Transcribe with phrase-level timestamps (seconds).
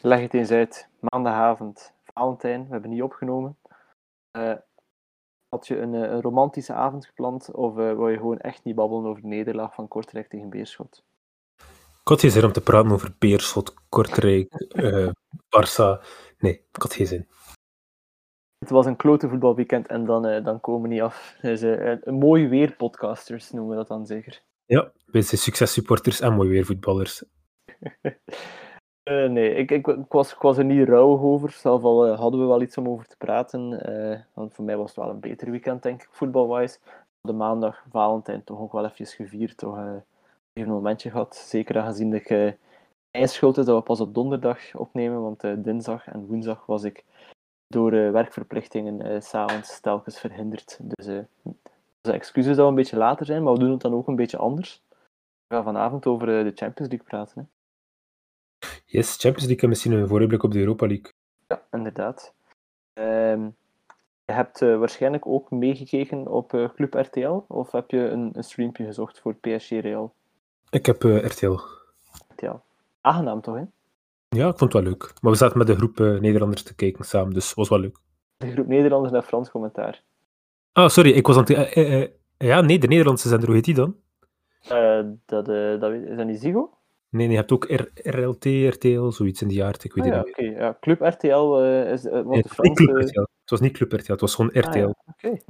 [0.00, 0.88] Leg het eens uit.
[1.00, 3.56] Maandagavond, Valentijn, we hebben niet opgenomen.
[4.36, 4.54] Uh,
[5.48, 9.10] had je een, een, romantische avond gepland of uh, wou je gewoon echt niet babbelen
[9.10, 11.04] over de nederlaag van Kortrijk tegen Beerschot?
[12.00, 15.08] Ik had geen zin om te praten over Beerschot, Kortrijk, uh,
[15.56, 16.04] Barça.
[16.38, 17.28] Nee, ik had geen zin.
[18.58, 21.36] Het was een klote voetbalweekend en dan, uh, dan komen we niet af.
[21.42, 24.42] Dus, een mooi weer podcasters noemen we dat dan zeker.
[24.66, 27.24] Ja, wij zijn successupporters en mooi weer voetballers.
[29.10, 31.50] Uh, nee, ik, ik, was, ik was er niet rauw over.
[31.50, 33.90] Zelf al uh, hadden we wel iets om over te praten.
[33.90, 36.78] Uh, want voor mij was het wel een beter weekend, denk ik, voetbalwise.
[37.20, 39.56] De maandag, Valentijn, toch ook wel even gevierd.
[39.56, 40.02] Toch even
[40.52, 41.36] een momentje gehad.
[41.36, 42.52] Zeker aangezien ik uh,
[43.10, 45.22] schuld is dat we pas op donderdag opnemen.
[45.22, 47.04] Want dinsdag en woensdag was ik
[47.66, 50.78] door werkverplichtingen uh, s'avonds telkens verhinderd.
[50.80, 51.06] Dus
[52.00, 54.16] de excuses dat we een beetje later zijn, maar we doen het dan ook een
[54.16, 54.82] beetje anders.
[55.46, 57.50] We gaan vanavond over de Champions League praten.
[58.90, 61.12] Yes, Champions League en misschien een vooruitblik op de Europa League.
[61.46, 62.34] Ja, inderdaad.
[62.94, 63.56] Um,
[64.24, 68.44] je hebt uh, waarschijnlijk ook meegekeken op uh, Club RTL, of heb je een, een
[68.44, 70.14] streampje gezocht voor PSG Real?
[70.70, 71.58] Ik heb uh, RTL.
[72.28, 72.56] RTL.
[73.00, 73.62] Aangenaam toch, hè?
[74.28, 75.12] Ja, ik vond het wel leuk.
[75.20, 77.98] Maar we zaten met de groep Nederlanders te kijken samen, dus het was wel leuk.
[78.36, 80.02] De groep Nederlanders naar Frans commentaar.
[80.72, 82.10] Ah, sorry, ik was aan het...
[82.38, 83.96] ja, nee, de Nederlandse zender, hoe heet die dan?
[85.26, 85.46] dat,
[85.80, 86.77] dat, is dat niet Zigo?
[87.10, 89.84] Nee, nee, je hebt ook R RLT, RTL, zoiets in die aard.
[89.84, 90.30] Ik weet ah, ja, oké.
[90.30, 90.50] Okay.
[90.50, 92.84] Ja, Club RTL uh, is uh, wat nee, de Franse...
[92.84, 93.20] Club RTL.
[93.20, 94.68] Het was niet Club RTL, het was gewoon RTL.
[94.68, 94.86] Ah, ja.
[94.86, 95.26] Oké.
[95.26, 95.42] Okay.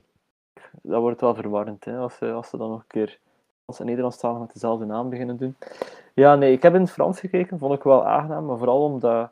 [0.82, 3.18] Dat wordt wel verwarrend, hè, als, ze, als ze dan nog een keer
[3.64, 5.56] als Nederlandstalig met dezelfde naam beginnen doen.
[6.14, 9.30] Ja, nee, ik heb in het Frans gekeken, vond ik wel aangenaam, maar vooral omdat...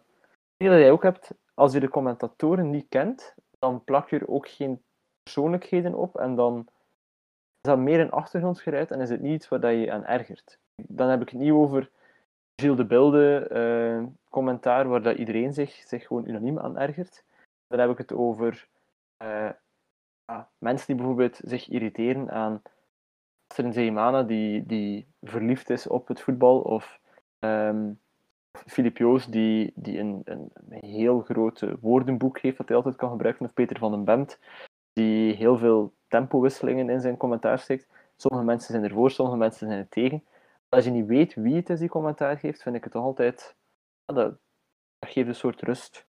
[0.57, 4.29] Ik dat jij ook hebt, als je de commentatoren niet kent, dan plak je er
[4.29, 4.83] ook geen
[5.23, 6.67] persoonlijkheden op en dan
[7.61, 10.59] is dat meer een achtergrondgeruid en is het niet iets waar je aan ergert.
[10.83, 11.91] Dan heb ik het niet over
[12.57, 17.25] Gilles de Bilde uh, commentaar waar dat iedereen zich, zich gewoon unaniem aan ergert.
[17.67, 18.69] Dan heb ik het over
[19.23, 19.51] uh,
[20.25, 22.63] ja, mensen die bijvoorbeeld zich irriteren aan
[23.47, 27.01] Astrid Zeemana die, die verliefd is op het voetbal of
[27.39, 28.01] um,
[28.67, 33.11] Filip Joos die, die een, een, een heel groot woordenboek heeft dat hij altijd kan
[33.11, 34.39] gebruiken of Peter van den Bemt
[34.93, 37.89] die heel veel tempowisselingen in zijn commentaar steekt.
[38.17, 40.25] Sommige mensen zijn ervoor, sommige mensen zijn er tegen
[40.77, 43.57] als je niet weet wie het is die commentaar geeft, vind ik het toch altijd.
[44.05, 44.39] Ja, dat,
[44.99, 46.07] dat geeft een soort rust.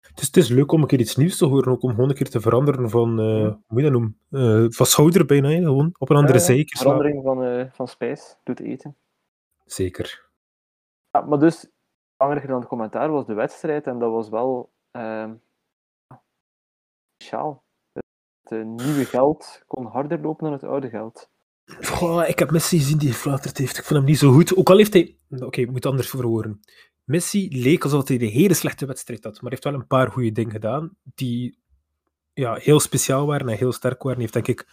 [0.00, 2.08] Het is, het is leuk om een keer iets nieuws te horen, ook om gewoon
[2.08, 4.18] een keer te veranderen van, uh, hoe moet je dat noemen?
[4.30, 5.56] Uh, van schouder bijna, hè?
[5.56, 6.78] gewoon op een andere ja, zijkant.
[6.78, 8.96] Verandering van, uh, van spijs doet eten.
[9.64, 10.30] Zeker.
[11.10, 11.70] Ja, maar dus,
[12.16, 15.34] belangrijker dan het commentaar was de wedstrijd en dat was wel ehm,
[17.14, 17.64] speciaal.
[18.42, 21.31] Het nieuwe geld kon harder lopen dan het oude geld.
[22.26, 23.78] Ik heb Messi gezien die gefluiterd heeft.
[23.78, 24.56] Ik vond hem niet zo goed.
[24.56, 25.16] Ook al heeft hij...
[25.28, 26.60] Oké, ik moet anders verwoorden.
[27.04, 30.32] Messi leek alsof hij een hele slechte wedstrijd had, maar heeft wel een paar goede
[30.32, 31.58] dingen gedaan die
[32.32, 34.20] ja, heel speciaal waren en heel sterk waren.
[34.20, 34.68] Hij heeft denk ik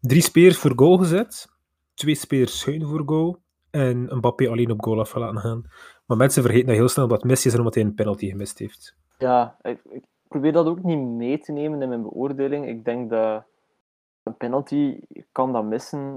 [0.00, 1.48] drie spelers voor goal gezet,
[1.94, 5.64] twee spelers schuin voor goal en een Mbappé alleen op goal af laten gaan.
[6.06, 8.96] Maar mensen vergeten dat heel snel dat Messi is omdat hij een penalty gemist heeft.
[9.18, 9.80] Ja, ik
[10.28, 12.68] probeer dat ook niet mee te nemen in mijn beoordeling.
[12.68, 13.44] Ik denk dat
[14.24, 15.00] een penalty
[15.32, 16.16] kan dat missen.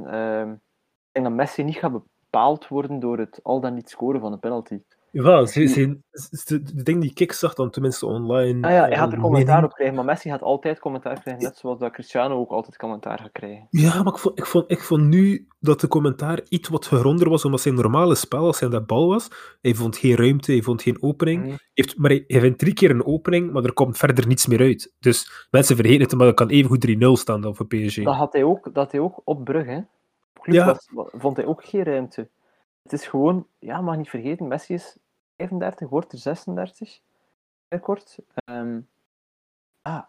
[1.08, 4.32] Ik denk dat Messi niet gaat bepaald worden door het al dan niet scoren van
[4.32, 4.82] een penalty.
[5.12, 8.68] Ja, de, de ding die zag dan tenminste online.
[8.68, 11.58] Ah ja, hij gaat er commentaar op krijgen, maar Messi gaat altijd commentaar krijgen, net
[11.58, 13.68] zoals dat Cristiano ook altijd commentaar gaat krijgen.
[13.70, 17.30] Ja, maar ik vond, ik vond, ik vond nu dat de commentaar iets wat geronder
[17.30, 19.30] was, omdat zijn normale spel, als hij aan de bal was,
[19.62, 21.46] hij vond geen ruimte, hij vond geen opening.
[21.46, 21.58] Mm.
[21.74, 24.60] Heeft, maar hij, hij vindt drie keer een opening, maar er komt verder niets meer
[24.60, 24.94] uit.
[25.00, 28.04] Dus mensen vergeten het, maar dat kan even goed 3-0 staan dan voor PSG.
[28.04, 29.82] Dat had hij ook, dat hij ook op Brugge, hè.
[30.52, 30.66] ja.
[30.66, 32.30] Was, vond hij ook geen ruimte.
[32.88, 34.98] Het is gewoon, ja, mag niet vergeten, Messi is
[35.36, 37.02] 35, wordt er 36
[37.82, 38.20] kort.
[38.46, 38.90] Um,
[39.82, 40.06] het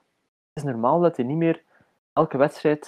[0.53, 1.65] is normaal dat hij niet meer
[2.12, 2.87] elke wedstrijd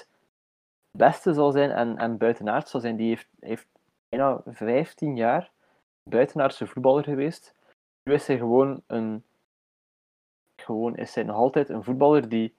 [0.90, 2.96] het beste zal zijn en, en buitenaard zal zijn.
[2.96, 3.66] Die heeft, heeft
[4.08, 5.50] bijna 15 jaar
[6.02, 7.54] buitenaardse voetballer geweest.
[8.02, 9.24] Nu is hij gewoon een.
[10.56, 12.54] Gewoon is hij nog altijd een voetballer die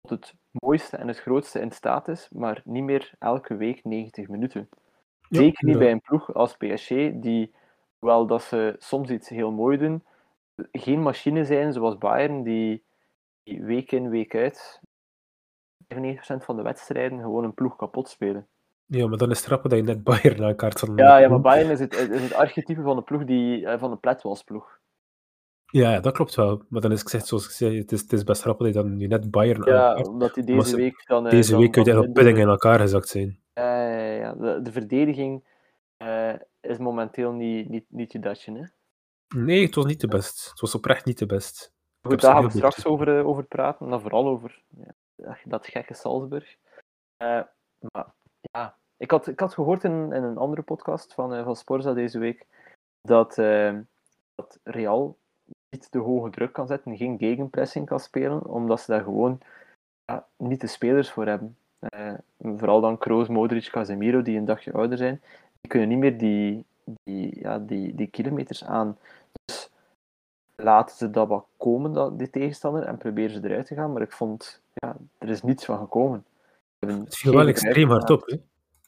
[0.00, 4.28] tot het mooiste en het grootste in staat is, maar niet meer elke week 90
[4.28, 4.68] minuten.
[5.36, 7.52] Zeker niet bij een ploeg als PSG, die
[8.02, 10.04] Hoewel dat ze soms iets heel mooi doen,
[10.72, 12.84] geen machine zijn zoals Bayern, die,
[13.42, 14.80] die week in, week uit
[15.94, 15.96] 95%
[16.38, 18.46] van de wedstrijden gewoon een ploeg kapot spelen.
[18.86, 20.96] Ja, maar dan is het grappig dat je net Bayern naar kaart van.
[20.96, 23.90] Ja, ja, maar Bayern is het, is het archetype van de ploeg die, eh, van
[23.90, 24.78] de pletwalsploeg.
[25.72, 26.62] Ja, dat klopt wel.
[26.68, 28.74] Maar dan is het gezegd, zoals ik zei, het is, het is best grappig dat
[28.74, 31.24] je dan nu net Bayern Ja, omdat die deze week dan...
[31.24, 33.40] Eh, deze dan, week uit op pudding in elkaar gezakt zijn.
[33.52, 34.34] Ja, ja, ja.
[34.34, 35.44] De, de verdediging
[36.02, 38.64] uh, is momenteel niet, niet, niet je datje, hè?
[39.38, 40.50] Nee, het was niet de best.
[40.50, 41.72] Het was oprecht niet de best.
[42.06, 43.88] Goed, daar gaan we straks over, uh, over praten.
[43.88, 44.62] Dan vooral over
[45.16, 46.56] ja, dat gekke Salzburg.
[47.22, 47.42] Uh,
[47.92, 51.56] maar ja, ik had, ik had gehoord in, in een andere podcast van, uh, van
[51.56, 52.46] Sporza deze week
[53.00, 53.34] dat,
[54.34, 55.20] dat Real
[55.72, 59.40] niet de hoge druk kan zetten, geen gegenpressing kan spelen, omdat ze daar gewoon
[60.04, 61.56] ja, niet de spelers voor hebben.
[62.40, 65.20] vooral dan Kroos, Modric, Casemiro, die een dagje ouder zijn,
[65.60, 68.98] die kunnen niet meer die, die, ja, die, die kilometers aan.
[69.44, 69.70] Dus
[70.56, 73.92] laten ze dat wat komen, dat, die tegenstander, en proberen ze eruit te gaan.
[73.92, 76.24] Maar ik vond, ja, er is niets van gekomen.
[76.78, 78.36] Het viel wel extreem hard op, hè?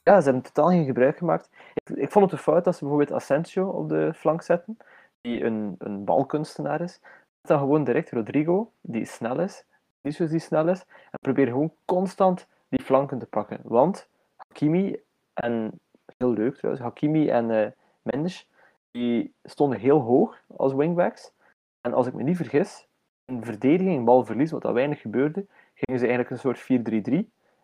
[0.02, 1.50] Ja, ze hebben totaal geen gebruik gemaakt.
[1.74, 4.76] Ik, ik vond het een fout dat ze bijvoorbeeld Asensio op de flank zetten,
[5.24, 7.00] die een, een balkunstenaar is.
[7.40, 9.64] Dan gewoon direct Rodrigo, die snel is,
[10.00, 10.80] Vinicius die snel is,
[11.10, 13.60] en probeer gewoon constant die flanken te pakken.
[13.62, 15.00] Want Hakimi
[15.34, 15.80] en
[16.16, 16.84] heel leuk trouwens.
[16.84, 17.66] Hakimi en uh,
[18.02, 18.48] Mendes,
[18.90, 21.32] die stonden heel hoog als wingbacks.
[21.80, 22.88] En als ik me niet vergis,
[23.24, 26.64] in verdediging, balverlies, wat dat weinig gebeurde, gingen ze eigenlijk een soort 4-3-3.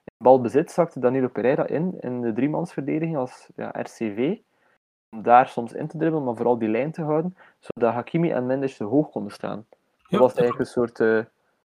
[0.04, 4.38] In balbezit zakte Danilo Pereira in, in de driemansverdediging als ja, RCV.
[5.10, 8.46] Om daar soms in te dribbelen, maar vooral die lijn te houden, zodat Hakimi en
[8.46, 9.66] Mendes te hoog konden staan.
[10.08, 11.24] Dat was eigenlijk een soort uh,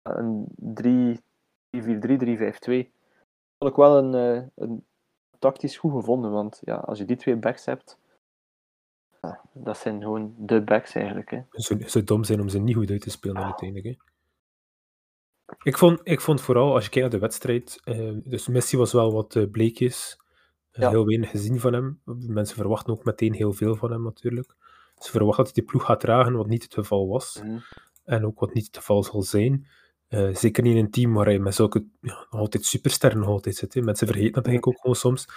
[0.01, 1.22] een
[1.78, 1.80] 3-4-3,
[2.81, 2.89] 3-5-2.
[3.57, 4.86] Vond ik wel een, uh, een
[5.39, 6.31] tactisch goed gevonden.
[6.31, 7.98] Want ja, als je die twee backs hebt,
[9.22, 11.31] ja, dat zijn gewoon de backs eigenlijk.
[11.31, 11.38] Hè.
[11.38, 13.88] Het zou, zou dom zijn om ze niet goed uit te spelen uiteindelijk.
[13.88, 14.10] Hè.
[15.63, 18.94] Ik vond, ik vond vooral, als je kijkt naar de wedstrijd, uh, dus Messi was
[18.94, 20.21] wel wat uh, bleekjes.
[20.72, 20.90] Ja.
[20.90, 22.02] Heel weinig gezien van hem.
[22.06, 24.56] Mensen verwachten ook meteen heel veel van hem natuurlijk.
[24.98, 27.42] Ze verwachten dat hij de ploeg gaat dragen, wat niet het geval was.
[27.44, 27.62] Mm.
[28.04, 29.68] En ook wat niet het geval zal zijn.
[30.10, 33.74] Uh, zeker niet in een team waar hij met zulke ja, altijd supersterren altijd zit.
[33.74, 33.82] Hè.
[33.82, 35.28] Mensen vergeten dat denk ik ook gewoon soms.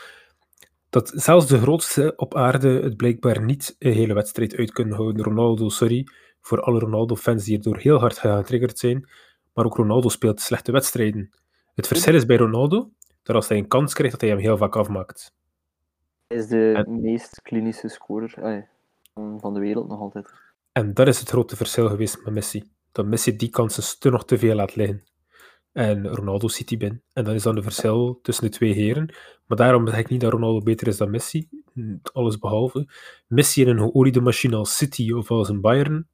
[0.91, 5.25] Dat zelfs de grootste op aarde het blijkbaar niet een hele wedstrijd uit kunnen houden.
[5.25, 6.07] Ronaldo, sorry
[6.41, 9.09] voor alle Ronaldo-fans die erdoor heel hard getriggerd zijn.
[9.55, 11.31] Maar ook Ronaldo speelt slechte wedstrijden.
[11.75, 12.91] Het verschil is bij Ronaldo
[13.25, 15.33] dat als hij een kans krijgt, dat hij hem heel vaak afmaakt.
[16.27, 18.67] Hij is de meest klinische scorer
[19.15, 20.33] van de wereld nog altijd.
[20.73, 24.25] En dat is het grote verschil geweest met Messi dat Messi die kansen te nog
[24.25, 25.03] te veel laat liggen.
[25.73, 27.03] En Ronaldo ziet die binnen.
[27.13, 29.15] En dat is dan de verschil tussen de twee heren.
[29.47, 31.49] Maar daarom zeg ik niet dat Ronaldo beter is dan Messi.
[32.13, 32.89] Alles behalve.
[33.27, 36.09] Messi in een geoliede machine als City of als een Bayern,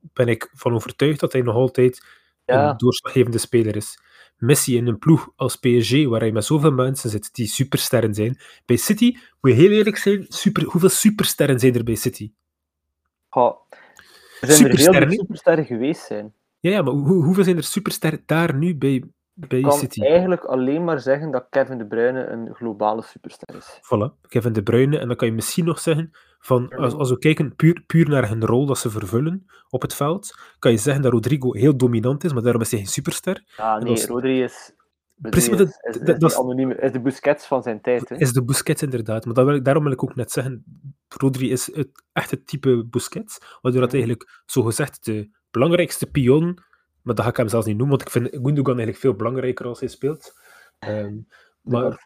[0.00, 2.06] ben ik van overtuigd dat hij nog altijd
[2.44, 2.70] ja.
[2.70, 3.98] een doorslaggevende speler is.
[4.36, 8.38] Messi in een ploeg als PSG, waar hij met zoveel mensen zit die supersterren zijn.
[8.66, 12.32] Bij City, moet je heel eerlijk zijn, super, hoeveel supersterren zijn er bij City?
[13.30, 13.56] Oh,
[14.40, 16.34] er zijn er heel veel supersterren geweest zijn.
[16.60, 20.02] Ja, ja maar hoe, hoeveel zijn er supersterren daar nu bij, bij kan City?
[20.02, 23.80] eigenlijk alleen maar zeggen dat Kevin De Bruyne een globale superster is.
[23.82, 24.98] Voilà, Kevin De Bruyne.
[24.98, 28.28] En dan kan je misschien nog zeggen, van, als, als we kijken puur, puur naar
[28.28, 32.24] hun rol dat ze vervullen op het veld, kan je zeggen dat Rodrigo heel dominant
[32.24, 33.44] is, maar daarom is hij geen superster.
[33.80, 34.06] Nee.
[34.06, 34.74] Rodri is...
[35.20, 38.08] Precies, is, is, is, dat, is, anonieme, is de Busquets van zijn tijd.
[38.08, 38.16] Hè?
[38.16, 39.24] Is de Busquets inderdaad.
[39.24, 40.64] Maar wil ik, daarom wil ik ook net zeggen,
[41.08, 46.44] Rodri is het, echt het type Busquets, waardoor dat eigenlijk zogezegd de belangrijkste pion,
[47.02, 49.66] maar dat ga ik hem zelfs niet noemen, want ik vind Gundogan eigenlijk veel belangrijker
[49.66, 50.32] als hij speelt.
[50.88, 51.26] Um,
[51.62, 52.02] maar,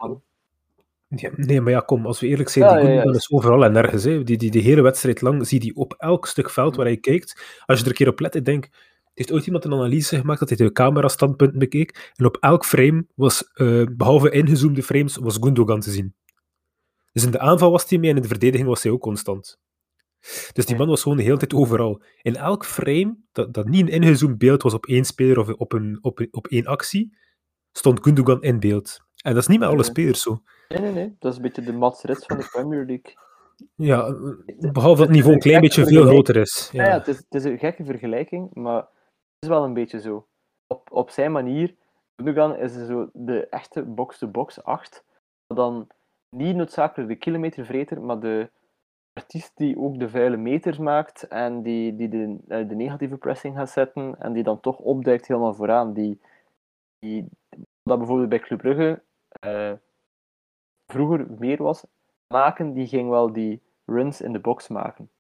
[1.16, 3.64] ja, nee, maar ja, kom, als we eerlijk zijn, ja, die Gundogan ja, is overal
[3.64, 4.04] en nergens.
[4.04, 4.22] Hè.
[4.22, 7.60] Die, die, die hele wedstrijd lang zie je op elk stuk veld waar hij kijkt.
[7.66, 8.68] Als je er een keer op let, ik denk,
[9.14, 12.12] heeft ooit iemand een analyse gemaakt dat hij de camera-standpunten bekeek.
[12.16, 16.14] En op elk frame was, uh, behalve ingezoomde frames, was Gundogan te zien.
[17.12, 19.58] Dus in de aanval was hij mee en in de verdediging was hij ook constant.
[20.52, 22.02] Dus die man was gewoon de hele tijd overal.
[22.22, 25.72] In elk frame, dat, dat niet een ingezoomd beeld was op één speler of op,
[25.72, 27.16] een, op, op één actie,
[27.72, 29.00] stond Gundogan in beeld.
[29.22, 30.42] En dat is niet met alle spelers zo.
[30.68, 31.16] Nee, nee, nee.
[31.18, 33.14] Dat is een beetje de Mats van de Premier League.
[33.74, 34.14] Ja,
[34.72, 36.70] behalve dat het niveau een klein beetje veel groter is.
[36.72, 40.00] Ja, ja, het, is, het is een gekke vergelijking, maar het is wel een beetje
[40.00, 40.26] zo.
[40.66, 41.74] Op, op zijn manier,
[42.16, 45.04] Gundogan is zo de echte box-to-box 8,
[45.46, 45.86] dan
[46.36, 48.50] niet noodzakelijk de kilometervreter, maar de
[49.12, 53.56] artiest die ook de vuile meters maakt en die, die de, eh, de negatieve pressing
[53.56, 55.92] gaat zetten en die dan toch opduikt helemaal vooraan.
[55.92, 56.20] Die,
[56.98, 57.28] die,
[57.82, 59.02] dat bijvoorbeeld bij Club Brugge
[59.46, 59.72] uh,
[60.86, 61.84] vroeger meer was,
[62.26, 65.10] maken, die ging wel die runs in de box maken.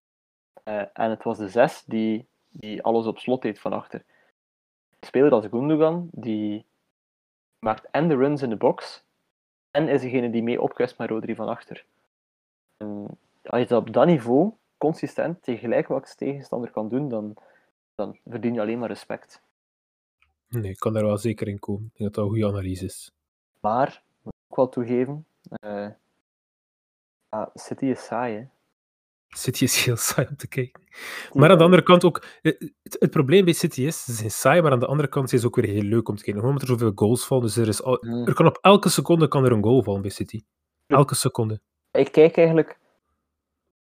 [0.64, 4.04] Uh, en het was de zes die, die alles op slot deed van achter.
[4.90, 6.64] Een speler als Gundogan, die
[7.58, 9.04] maakt en de runs in de box,
[9.70, 11.84] en is degene die mee opkwest met Rodri van achter.
[12.76, 17.34] En als je dat op dat niveau consistent tegen gelijk welke tegenstander kan doen, dan,
[17.94, 19.42] dan verdien je alleen maar respect.
[20.48, 21.84] Nee, ik kan daar wel zeker in komen.
[21.84, 23.12] Ik denk dat dat een goede analyse is.
[23.60, 24.02] Maar,
[24.50, 25.26] ik wel toegeven,
[25.64, 25.88] uh,
[27.54, 28.44] City is saai, hè?
[29.28, 30.82] City is heel saai om te kijken.
[31.32, 32.52] Maar aan de andere kant ook, eh,
[32.82, 35.40] het, het probleem bij City is, ze zijn saai, maar aan de andere kant zijn
[35.40, 36.40] ze ook weer heel leuk om te kijken.
[36.40, 38.26] Gewoon omdat er zoveel goals vallen, dus er, is al, Hmm.
[38.26, 40.42] er kan op elke seconde kan er een goal vallen bij City.
[40.86, 41.60] Elke seconde.
[41.90, 42.70] Ik kijk eigenlijk,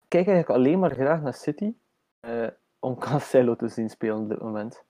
[0.02, 1.74] ik kijk eigenlijk alleen maar graag naar City
[2.20, 2.48] eh,
[2.80, 4.84] om Cancelo te zien spelen op dit moment.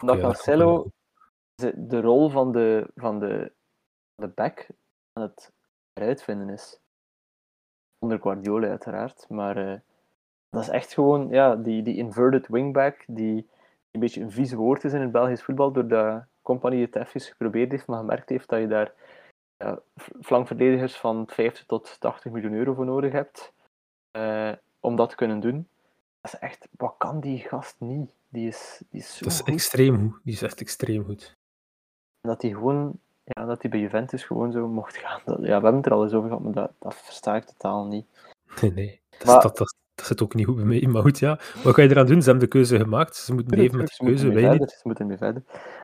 [0.00, 0.90] Omdat Ja, Cancelo
[1.74, 3.52] de rol van de, van de,
[4.14, 4.66] de back
[5.12, 5.52] aan het
[5.92, 6.80] uitvinden is.
[7.98, 9.80] Onder Guardiola uiteraard, maar eh,
[10.50, 13.48] dat is echt gewoon ja, die, die inverted wingback, die
[13.90, 17.70] een beetje een vies woord is in het Belgisch voetbal, doordat Company het even geprobeerd
[17.70, 18.92] heeft, maar gemerkt heeft dat je daar
[19.56, 19.80] ja,
[20.20, 23.52] flankverdedigers van 50 tot 80 miljoen euro voor nodig hebt
[24.10, 25.68] eh, om dat te kunnen doen.
[26.20, 28.10] Dat is echt, wat kan die gast niet?
[28.28, 29.48] Die is, die is zo Dat is goed.
[29.48, 30.20] extreem goed.
[30.24, 31.36] Die is echt extreem goed.
[32.20, 35.20] dat hij gewoon, ja, dat hij bij Juventus gewoon zo mocht gaan.
[35.24, 37.44] Dat, ja, we hebben het er al eens over gehad, maar dat, dat versta ik
[37.44, 38.06] totaal niet.
[38.60, 39.00] Nee, nee.
[39.18, 40.86] Dat, Maar- dat, dat, dat zit ook niet goed bij mij.
[40.86, 41.38] Maar goed, ja.
[41.62, 42.22] Wat kan je eraan doen?
[42.22, 43.16] Ze hebben de keuze gemaakt.
[43.16, 44.40] Ze moeten leven met Ze moeten keuze.
[44.40, 44.70] Wij verder, niet.
[44.70, 45.42] Ze moeten ermee verder.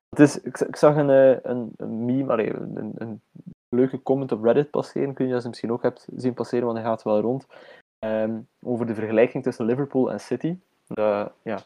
[0.09, 3.23] Het is, ik, ik zag een, eh, een, een meme, allee, een, een
[3.69, 5.15] leuke comment op Reddit passeren.
[5.15, 7.47] Kun je dat misschien ook hebt zien passeren, want hij gaat wel rond.
[7.99, 10.57] Ehm, over de vergelijking tussen Liverpool en City.
[11.43, 11.65] Ja,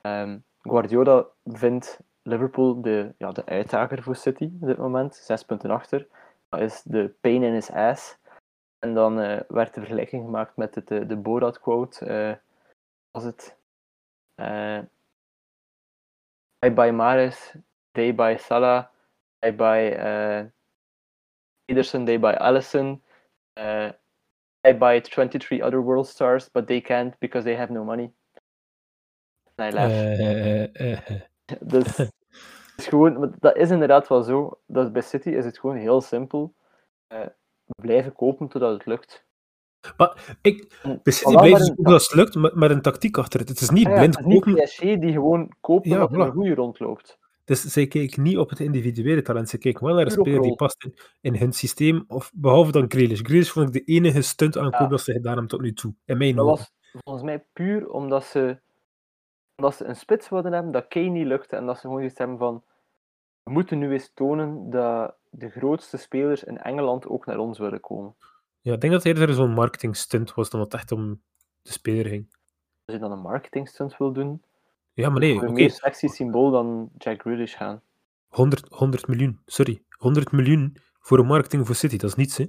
[0.00, 5.14] ehm, Guardiola vindt Liverpool de, ja, de uitdager voor City op dit moment.
[5.14, 6.08] Zes punten achter.
[6.48, 8.18] Dat is de pain in his ass.
[8.78, 12.06] En dan eh, werd de vergelijking gemaakt met het, eh, de Borat quote.
[12.06, 12.36] eh,
[13.10, 13.56] was het?
[14.34, 14.78] Eh,
[16.66, 17.54] I buy Maris,
[17.92, 18.86] they buy Salah,
[19.46, 20.44] I buy uh,
[21.64, 23.02] Ederson, they buy Allison.
[23.58, 23.90] Uh,
[24.66, 28.12] I buy 23 other world stars, but they can't because they have no money.
[29.54, 31.30] Hij lacht.
[31.60, 32.12] Dus het
[32.76, 34.60] is gewoon, dat is inderdaad wel zo.
[34.66, 36.54] Dat is bij City is het gewoon heel simpel.
[37.06, 37.26] Eh,
[37.82, 39.26] blijven kopen totdat het lukt.
[39.96, 43.48] Maar ik, bij City blijven ook als het lukt, met, met een tactiek achter het.
[43.48, 44.54] Het is niet Ah ja, blind het is kopen.
[44.64, 46.12] PSG die gewoon koopt Ja, er voilà.
[46.12, 47.18] een goede rondloopt.
[47.44, 49.48] Dus zij kijken niet op het individuele talent.
[49.48, 52.04] Ze kijken wel naar een speler die past in, in hun systeem.
[52.08, 53.20] Of, behalve dan Grealish.
[53.22, 54.86] Grealish vond ik de enige stunt aankoop Ja.
[54.86, 55.94] dat ze gedaan hebben tot nu toe.
[56.04, 56.56] In mijn Dat ogen.
[56.92, 58.60] was volgens mij puur omdat ze,
[59.56, 62.18] omdat ze een spits wilden hebben dat Kane niet lukte en dat ze gewoon gezegd
[62.18, 62.62] hebben van
[63.42, 67.80] we moeten nu eens tonen dat de grootste spelers in Engeland ook naar ons willen
[67.80, 68.14] komen.
[68.60, 71.22] Ja, ik denk dat het eerder zo'n marketing stunt was dan dat het echt om
[71.62, 72.26] de speler ging.
[72.84, 74.42] Als je dan een marketing stunt wil doen,
[74.92, 75.46] Ja, maar nee, oké.
[75.46, 77.82] een meer sexy symbool dan Jack Grealish gaan.
[78.28, 79.82] 100, 100 miljoen, sorry.
[79.90, 82.44] 100 miljoen voor een marketing voor City, dat is niets, hè.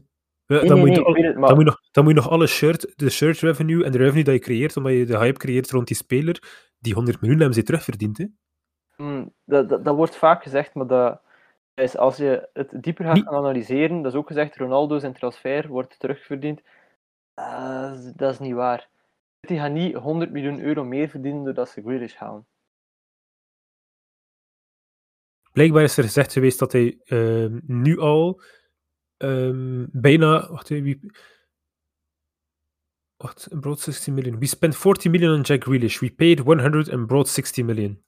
[0.48, 1.64] Ja, Nee, dan, nee, moet je nee, al- ik weet het, dan, moet maar je
[1.66, 4.40] nog, dan moet je nog alle shirt, de shirt revenue en de revenue dat je
[4.40, 8.18] creëert, omdat je de hype creëert rond die speler, die 100 miljoen hebben ze terugverdiend,
[8.18, 8.26] hè.
[8.98, 11.22] mm, dat, dat, dat wordt vaak gezegd, maar dat
[11.74, 16.00] is, als je het dieper gaat analyseren, dat is ook gezegd, Ronaldo zijn transfer wordt
[16.00, 16.62] terugverdiend.
[17.34, 18.90] Dat is- dat is niet waar.
[19.40, 22.46] Die gaan niet 100 miljoen euro meer verdienen doordat ze Grealish halen.
[25.52, 28.42] Blijkbaar is er gezegd geweest dat hij ehm, nu al
[29.18, 30.52] ehm, bijna.
[30.52, 30.84] Wacht even.
[30.84, 31.12] Wie,
[33.18, 34.40] wacht, and brought 60 million.
[34.40, 36.00] We spent 40 million on Jack Grealish.
[36.00, 38.04] We paid 100 and brought 60 million.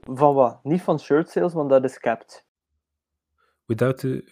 [0.00, 0.64] Van wat?
[0.64, 2.46] Niet van shirt sales, want dat is capped.
[3.66, 4.24] Without the.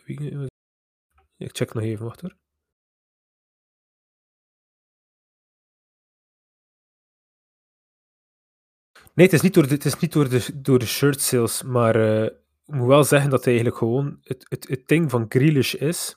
[1.37, 2.37] Ik check nog even, wacht hoor.
[9.15, 11.63] Nee, het is niet door de, het is niet door de, door de shirt sales,
[11.63, 12.31] maar eh,
[12.67, 16.17] ik moet wel zeggen dat eigenlijk gewoon het, het, het ding van Grealish is.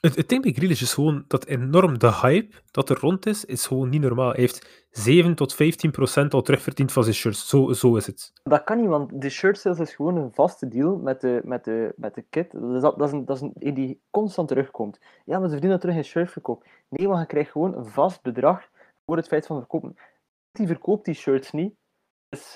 [0.00, 3.44] Het, het ding bij Grealish is gewoon dat enorm de hype dat er rond is,
[3.44, 4.30] is gewoon niet normaal.
[4.30, 7.48] Hij heeft 7 tot 15 procent al terugverdiend van zijn shirts.
[7.48, 8.32] Zo, zo is het.
[8.42, 11.64] Dat kan niet, want de shirt sales is gewoon een vaste deal met de, met
[11.64, 12.52] de, met de kit.
[12.52, 15.00] Dat dat, is, een, dat is een die constant terugkomt.
[15.24, 16.64] Ja, maar ze verdienen terug in shirtverkoop.
[16.88, 18.68] Nee, maar je krijgt gewoon een vast bedrag
[19.06, 19.96] voor het feit van verkopen.
[20.52, 21.74] Die verkoopt die shirts niet.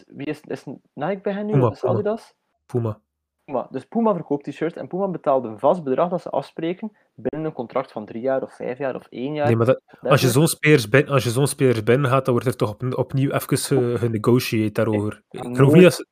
[0.06, 0.64] Wie is, is
[0.94, 1.52] Nike bij hen nu?
[1.52, 2.34] Puma, is Adidas?
[2.66, 2.98] Puma.
[3.44, 3.66] Puma.
[3.70, 7.48] Dus Puma verkoopt die shirts en Puma betaalt een vast bedrag dat ze afspreken binnen
[7.48, 9.46] een contract van drie jaar of vijf jaar of één jaar.
[9.46, 12.48] Nee, maar dat, als je zo'n spelers als je zo'n spelers binnen gaat, dan wordt
[12.48, 15.22] er toch op, opnieuw even ge- genegotiëerd daarover.
[15.30, 16.06] Ik geloof niet dat ze-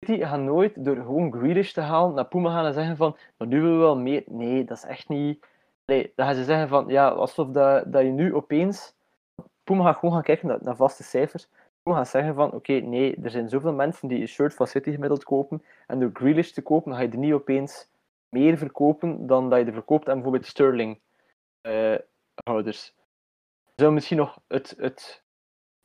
[0.00, 3.48] City gaat nooit door gewoon Grealish te halen naar Puma gaan en zeggen van, maar
[3.48, 4.22] nu willen we wel meer.
[4.26, 5.46] Nee, dat is echt niet...
[5.86, 8.94] Nee, dan gaan ze zeggen van, ja, alsof dat, dat je nu opeens...
[9.64, 11.48] Puma gaat gewoon gaan kijken naar, naar vaste cijfers.
[11.94, 15.24] Gaat zeggen van, oké, nee, er zijn zoveel mensen die een shirt van City gemiddeld
[15.24, 17.90] kopen, en door Grealish te kopen, ga je er niet opeens
[18.28, 21.00] meer verkopen dan dat je er verkoopt aan bijvoorbeeld Sterling
[21.60, 21.98] eh,
[22.44, 22.74] zouden
[23.76, 25.22] misschien nog het, het,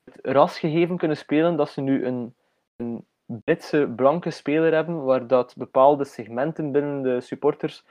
[0.03, 2.35] het rasgegeven kunnen spelen dat ze nu een,
[2.75, 7.85] een Britse blanke speler hebben, waar dat bepaalde segmenten binnen de supporters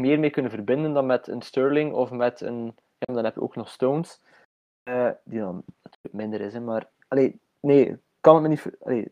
[0.00, 3.42] meer mee kunnen verbinden dan met een Sterling of met een, En dan heb je
[3.42, 4.20] ook nog Stones,
[4.82, 6.88] eh, die dan natuurlijk minder is, hè, maar...
[7.08, 8.64] Allee, nee, kan het me niet...
[8.84, 9.06] Nee,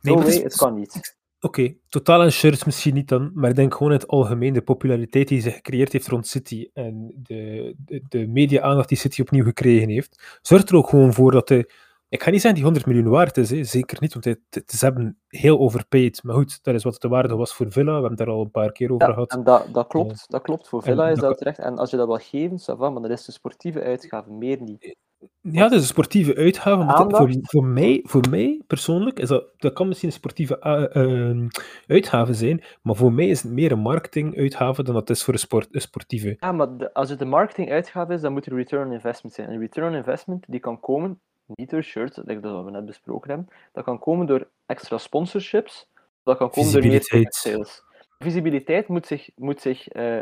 [0.00, 1.16] no maar het way, is- het kan niet.
[1.40, 4.62] Oké, totaal aan shirts misschien niet dan, maar ik denk gewoon in het algemeen de
[4.62, 9.44] populariteit die zich gecreëerd heeft rond City en de, de, de media-aandacht die City opnieuw
[9.44, 11.72] gekregen heeft, zorgt er ook gewoon voor dat de...
[12.08, 13.64] Ik ga niet zeggen die 100 miljoen waard is, hè.
[13.64, 16.22] zeker niet, want het, het- ze hebben heel overpaid.
[16.22, 18.40] Maar goed, dat is wat de waarde was voor Villa, we hebben het daar al
[18.42, 19.30] een paar keer over Ja, gehad.
[19.32, 20.68] en dat, dat klopt, dat klopt.
[20.68, 21.58] Voor Villa is dat terecht.
[21.58, 24.62] En als je dat wil geven, ça va, maar dan is de sportieve uitgave meer
[24.62, 24.96] niet.
[25.40, 26.84] Ja, dat is een sportieve uitgave.
[26.84, 30.60] Maar voor, voor, mij, voor mij persoonlijk, is dat, dat kan misschien een sportieve
[30.94, 31.46] uh,
[31.86, 35.34] uitgave zijn, maar voor mij is het meer een marketinguitgave dan dat het is voor
[35.34, 36.36] een, sport, een sportieve.
[36.40, 39.48] Ja, maar de- als het de marketinguitgave is, dan moet er return on investment zijn.
[39.48, 43.30] En return on investment die kan komen, niet door shirts, like dat we net besproken
[43.30, 45.88] hebben, dat kan komen door extra sponsorships,
[46.22, 47.82] dat kan komen door meer sales.
[48.18, 50.18] Visibiliteit moet zich, moet zich eh,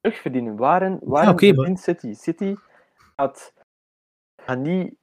[0.00, 0.56] terugverdienen.
[0.56, 2.12] Waarin, waarin oké, maar- verdient City?
[2.14, 2.54] City
[3.16, 3.52] gaat,
[4.48, 4.94] gaat niet,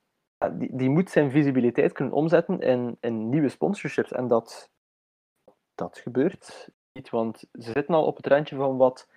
[0.54, 4.12] die, die moet zijn visibiliteit kunnen omzetten in, in nieuwe sponsorships.
[4.12, 4.70] En dat,
[5.76, 9.10] dat gebeurt niet, want ze zitten al op het randje van wat,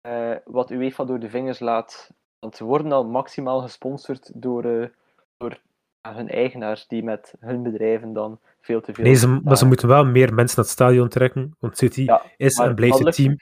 [0.00, 2.10] eh, wat UEFA door de vingers laat.
[2.38, 4.88] Want ze worden al maximaal gesponsord door, eh,
[5.36, 5.60] door
[6.00, 9.04] hun eigenaars, die met hun bedrijven dan veel te veel...
[9.04, 12.22] Nee, ze, maar ze moeten wel meer mensen naar het stadion trekken, want City Ja,
[12.36, 13.36] is en blijft het team.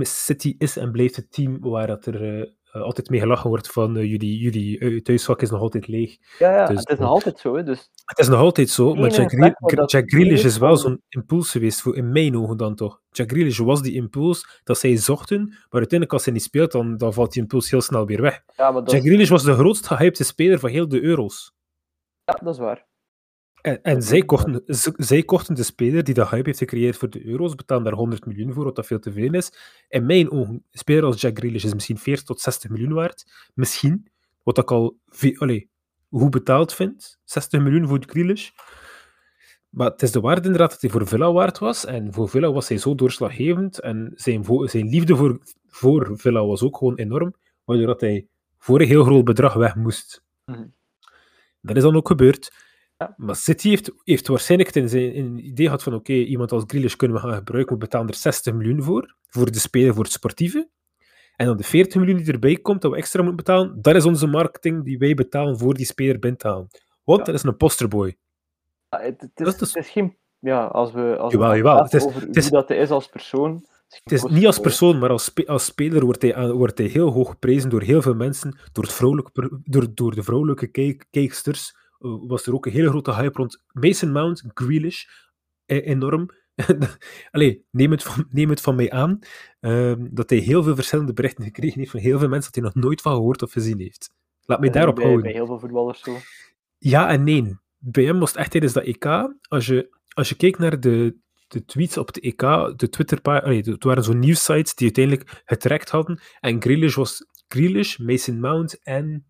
[0.00, 2.50] City is en blijft het team waar dat er eh,
[2.82, 6.16] altijd mee gelachen wordt van eh, jullie, jullie eh, thuisvak is nog altijd leeg.
[6.38, 7.56] Ja, ja Dus, het is nog eh, altijd zo.
[7.56, 9.10] Hè, dus Het is nog altijd zo, maar
[9.86, 13.00] Jack, Grealish is wel zo'n impuls geweest, voor, in mijn ogen dan toch.
[13.10, 16.96] Jack Grealish was die impuls dat zij zochten, maar uiteindelijk als hij niet speelt, dan,
[16.96, 18.42] dan valt die impuls heel snel weer weg.
[18.56, 21.52] ja, maar dat, Jack is, Grealish was de grootst gehypte speler van heel de Euros.
[22.24, 22.86] ja, dat is waar.
[23.64, 24.62] En, zij, kochten,
[24.96, 28.26] zij kochten de speler die de hype heeft gecreëerd voor de Euro's, betalen daar 100
[28.26, 29.52] miljoen voor, wat dat veel te veel is.
[29.88, 33.50] In mijn ogen, een speler als Jack Grealish is misschien 40 tot 60 miljoen waard.
[33.54, 34.10] Misschien,
[34.42, 34.98] wat ik al
[35.36, 35.68] allee,
[36.10, 37.18] goed betaald vind.
[37.24, 38.50] 60 miljoen voor Grealish.
[39.68, 41.84] Maar het is de waarde inderdaad dat hij voor Villa waard was.
[41.84, 43.80] En voor Villa was hij zo doorslaggevend.
[43.80, 47.34] En zijn, zijn liefde voor, voor Villa was ook gewoon enorm.
[47.64, 48.26] Waardoor dat hij
[48.58, 50.24] voor een heel groot bedrag weg moest.
[50.44, 50.66] Mhm.
[51.60, 52.63] Dat is dan ook gebeurd.
[52.96, 53.14] Ja.
[53.16, 56.64] Maar City heeft, heeft waarschijnlijk in zijn in een idee gehad van oké, iemand als
[56.66, 60.02] Grealish kunnen we gaan gebruiken, we betalen er 60 miljoen voor, voor de speler, voor
[60.04, 60.68] het sportieve.
[61.36, 64.04] En dan de 40 miljoen die erbij komt, dat we extra moeten betalen, dat is
[64.04, 66.68] onze marketing die wij betalen voor die speler binnen te halen.
[67.04, 67.24] Want Ja.
[67.24, 68.16] dat is een posterboy.
[68.88, 70.16] Ja, het, het, Dat is, is dus- het is geen...
[70.38, 71.74] Ja, als we, als Jawel, we jawel.
[71.76, 73.64] praten Het is- over het is- dat hij is als persoon...
[73.88, 77.10] Het is niet als persoon, maar als, spe- als speler wordt hij, wordt hij heel
[77.10, 81.76] hoog geprezen door heel veel mensen, door, het door, door de vrouwelijke kijk, kijksters.
[82.04, 85.04] Eh, was er ook een hele grote hype rond Mason Mount, Grealish,
[85.66, 86.28] eh, enorm.
[87.30, 89.18] Allee, neem het van, neem het van mij aan,
[89.60, 92.72] ehm, dat hij heel veel verschillende berichten gekregen heeft van heel veel mensen dat hij
[92.72, 94.10] nog nooit van gehoord of gezien heeft.
[94.40, 95.24] Laat mij daarop bij, houden.
[95.24, 96.16] bij heel veel voetballers zo.
[96.78, 97.58] Ja en nee.
[97.78, 99.04] Bij hem was het echt tijdens dat EK.
[99.48, 101.16] Als je, als je kijkt naar de,
[101.48, 102.40] de tweets op de EK,
[102.78, 106.20] de Twitter, het waren zo'n nieuwsites die uiteindelijk getrackt hadden.
[106.40, 109.26] En Grealish was Grealish, Mason Mount en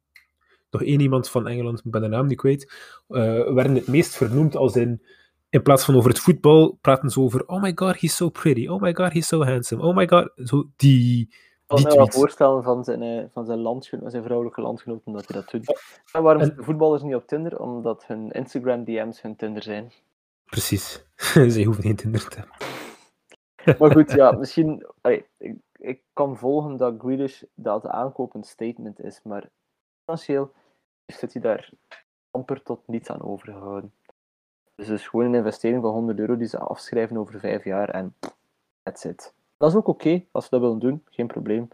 [0.75, 2.73] nog één iemand van Engeland, ik ben de naam niet kwijt,
[3.09, 5.03] eh, werden het meest vernoemd als in.
[5.49, 8.67] In plaats van over het voetbal, praten ze over Oh my god, he's so pretty.
[8.67, 9.83] Oh my god, he's so handsome.
[9.83, 10.33] Oh my god.
[10.37, 11.31] Zo die, Ik
[11.67, 15.41] kan me wel voorstellen van zijn, eh, van zijn landgenoten, zijn vrouwelijke landgenoten, dat hij
[15.41, 15.81] dat doet.
[16.13, 17.61] En waarom En- voetballers niet op Tinder?
[17.61, 19.93] Omdat hun Instagram-DM's hun Tinder zijn.
[20.45, 21.05] Precies.
[21.53, 23.79] Ze hoeven geen Tinder te hebben.
[23.79, 24.87] Maar goed, ja, misschien...
[25.01, 29.49] allee, ik, ik kan volgen dat Grealish dat een statement is, maar
[30.05, 30.53] financieel
[31.07, 31.71] hij daar
[32.31, 33.93] amper tot niets aan overgehouden.
[34.75, 37.89] Dus het is gewoon een investering van 100 euro die ze afschrijven over vijf jaar
[37.89, 38.15] en
[38.83, 39.35] that's it.
[39.57, 41.69] Dat is ook oké, als ze dat willen doen, geen probleem.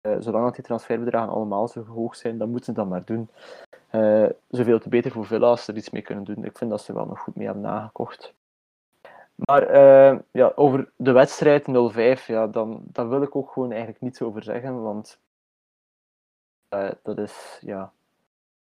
[0.00, 3.30] Eh, zolang dat die transferbedragen allemaal zo hoog zijn, dan moeten ze dat maar doen.
[3.88, 6.44] Eh, zoveel te beter voor Villa als ze er iets mee kunnen doen.
[6.44, 8.34] Ik vind dat ze wel nog goed mee hebben nagekocht.
[9.34, 14.00] Maar eh, ja, over de wedstrijd 0-5, ja, dan, dan wil ik ook gewoon eigenlijk
[14.00, 15.18] niets over zeggen, want
[17.02, 17.92] dat is ja,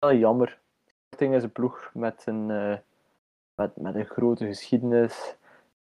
[0.00, 0.58] wel jammer.
[1.06, 2.78] Sporting is een ploeg met een, eh,
[3.54, 5.36] met, met een grote geschiedenis,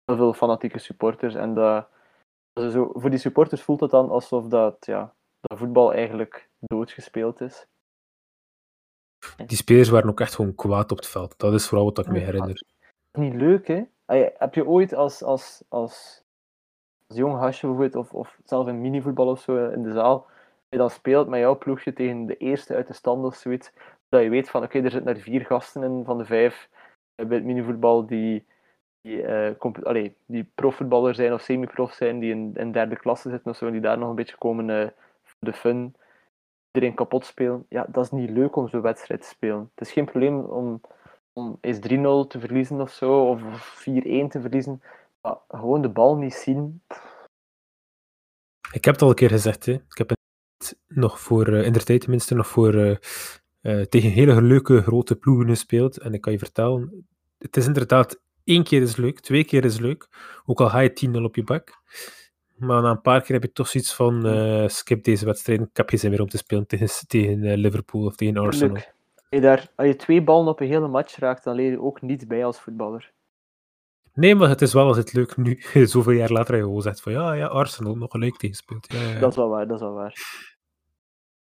[0.05, 1.35] heel veel fanatieke supporters.
[1.35, 1.89] En dat,
[2.55, 7.67] zo, voor die supporters voelt het dan alsof dat, ja, dat voetbal eigenlijk doodgespeeld is.
[9.47, 11.39] Die spelers waren ook echt gewoon kwaad op het veld.
[11.39, 12.63] Dat is vooral wat ik me herinner.
[13.13, 13.83] niet leuk, hè?
[14.05, 16.25] Allee, Heb je ooit als, als, als,
[17.07, 20.27] als jong hasje bijvoorbeeld, of, of zelf in minivoetbal of zo in de zaal,
[20.69, 23.73] je dan speelt met jouw ploegje tegen de eerste uit de stand of zoiets,
[24.09, 26.69] dat je weet van, oké, er zitten er vier gasten in van de vijf
[27.15, 28.47] eh, bij het minivoetbal die,
[29.01, 33.51] die, compu- allee, die profvoetballer zijn of semi-prof zijn, die in, in derde klasse zitten
[33.51, 35.95] of zo, en die daar nog een beetje komen voor de fun
[36.73, 37.67] iedereen kapot spelen.
[37.69, 39.71] Ja, dat is niet leuk om zo'n wedstrijd te spelen.
[39.75, 40.81] Het is geen probleem om,
[41.33, 41.81] om eens 3-0
[42.29, 43.41] te verliezen of zo, of
[43.89, 43.91] 4-1
[44.29, 44.83] te verliezen.
[45.21, 46.83] Maar gewoon de bal niet zien.
[48.73, 49.73] Ik heb het al een keer gezegd, hè.
[49.73, 50.19] ik heb het
[50.87, 52.99] nog voor, eh, in de tijd tenminste, nog voor,
[53.61, 55.99] eh, tegen hele leuke grote ploegen gespeeld.
[55.99, 57.07] En ik kan je vertellen,
[57.39, 60.09] het is inderdaad één keer is leuk, twee keer is leuk,
[60.47, 61.71] ook al ga je 10-0 op je bak.
[62.57, 65.77] Maar na een paar keer heb je toch zoiets van, eh, skip deze wedstrijd, ik
[65.77, 68.75] heb geen zin meer om te spelen tegen, tegen eh, Liverpool of tegen Arsenal.
[68.75, 68.95] Leuk.
[69.15, 71.81] Als je, daar, als je twee ballen op een hele match raakt, dan leer je
[71.81, 73.13] ook niets bij als voetballer.
[74.15, 77.01] Nee, maar het is wel als het leuk nu, zoveel jaar later, je gewoon zegt
[77.01, 78.93] van, ja, ja, Arsenal, nog gelijk tegengespeeld.
[78.93, 79.19] Ja, ja.
[79.19, 80.15] Dat is wel waar, dat is wel waar.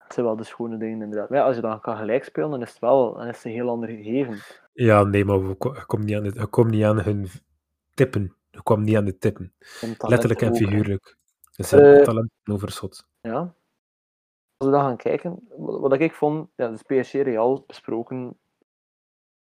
[0.08, 1.28] Het zijn wel de schone dingen, inderdaad.
[1.28, 3.44] Maar ja, als je dan kan gelijk spelen, dan is het wel dan is het
[3.44, 4.38] een heel ander gegeven.
[4.72, 7.28] Ja, nee, maar je komt niet aan, het, komt niet aan hun
[7.94, 8.34] tippen.
[8.50, 9.52] Je kwam niet aan de tippen.
[9.98, 11.16] Letterlijk en figuurlijk.
[11.44, 13.06] Het is een Eh, talent overschot.
[13.20, 13.38] Ja.
[14.56, 18.38] Als we dan gaan kijken, wat ik vond, ja, dus PSG Real besproken.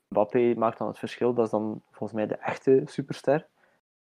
[0.08, 1.34] Mbappé maakt dan het verschil.
[1.34, 3.48] Dat is dan volgens mij de echte superster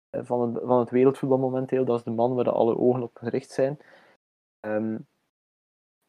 [0.09, 1.85] eh, van het, van het wereldvoetbal momenteel.
[1.85, 3.77] Dat is de man waar de alle ogen op gericht zijn.
[4.59, 4.97] Ehm,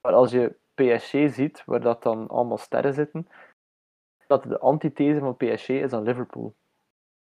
[0.02, 3.28] maar als je PSG ziet, waar dat dan allemaal sterren zitten,
[4.26, 6.54] dat de antithese van PSG is dan Liverpool.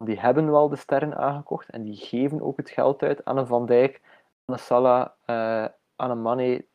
[0.04, 3.46] Die hebben wel de sterren aangekocht en die geven ook het geld uit aan een
[3.46, 4.00] Van Dijk,
[4.44, 6.66] aan een Salah, eh, aan een Mane.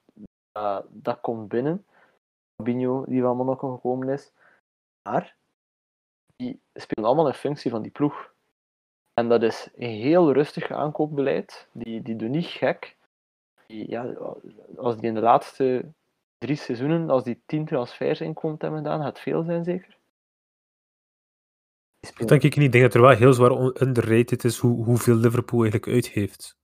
[0.57, 1.85] Uh, dat komt binnen.
[2.55, 4.31] Fabinho, die van Monaco gekomen is.
[5.01, 5.35] Maar
[6.35, 8.33] die spelen allemaal in functie van die ploeg.
[9.13, 11.67] En dat is een heel rustig aankoopbeleid.
[11.71, 12.97] Die, die doen niet gek.
[13.71, 14.03] Ja,
[14.77, 15.93] als die in de laatste
[16.37, 19.99] drie seizoenen, als die tien transfers in komt hebben gedaan, gaat het veel zijn zeker.
[22.17, 22.65] Dat denk ik niet.
[22.65, 26.59] Ik denk dat er wel heel zwaar underrated is hoe, hoeveel Liverpool eigenlijk uitgeeft.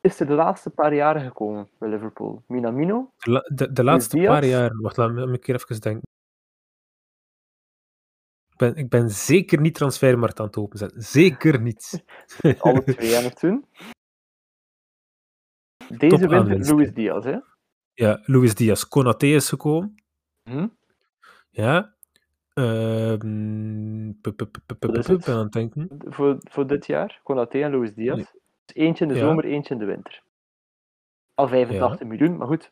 [0.00, 2.42] is er de laatste paar jaren gekomen bij Liverpool.
[2.46, 4.28] Minamino, De, la- de, de laatste Diaz?
[4.28, 4.76] paar jaar...
[4.80, 6.02] Wacht, laat me, een keer even denken.
[8.50, 11.02] Ik ben, ik ben zeker niet transfermarkt aan het openzetten.
[11.02, 12.04] Zeker niet.
[12.58, 13.64] alle twee aan het doen.
[15.98, 16.74] Deze winter.
[16.74, 17.38] Luis Diaz, hè?
[17.94, 18.84] ja, Luis Diaz.
[18.84, 19.94] Konaté is gekomen.
[20.42, 20.66] Hm?
[21.50, 21.94] Ja.
[22.54, 24.12] Ehm,
[25.26, 25.88] aan het denken.
[26.08, 28.16] Voor, voor dit jaar, Konaté en Luis Diaz.
[28.16, 28.26] Nee.
[28.64, 29.26] Dus eentje in de Ja.
[29.26, 30.22] zomer, eentje in de winter.
[31.34, 32.70] Al 85 miljoen, maar goed.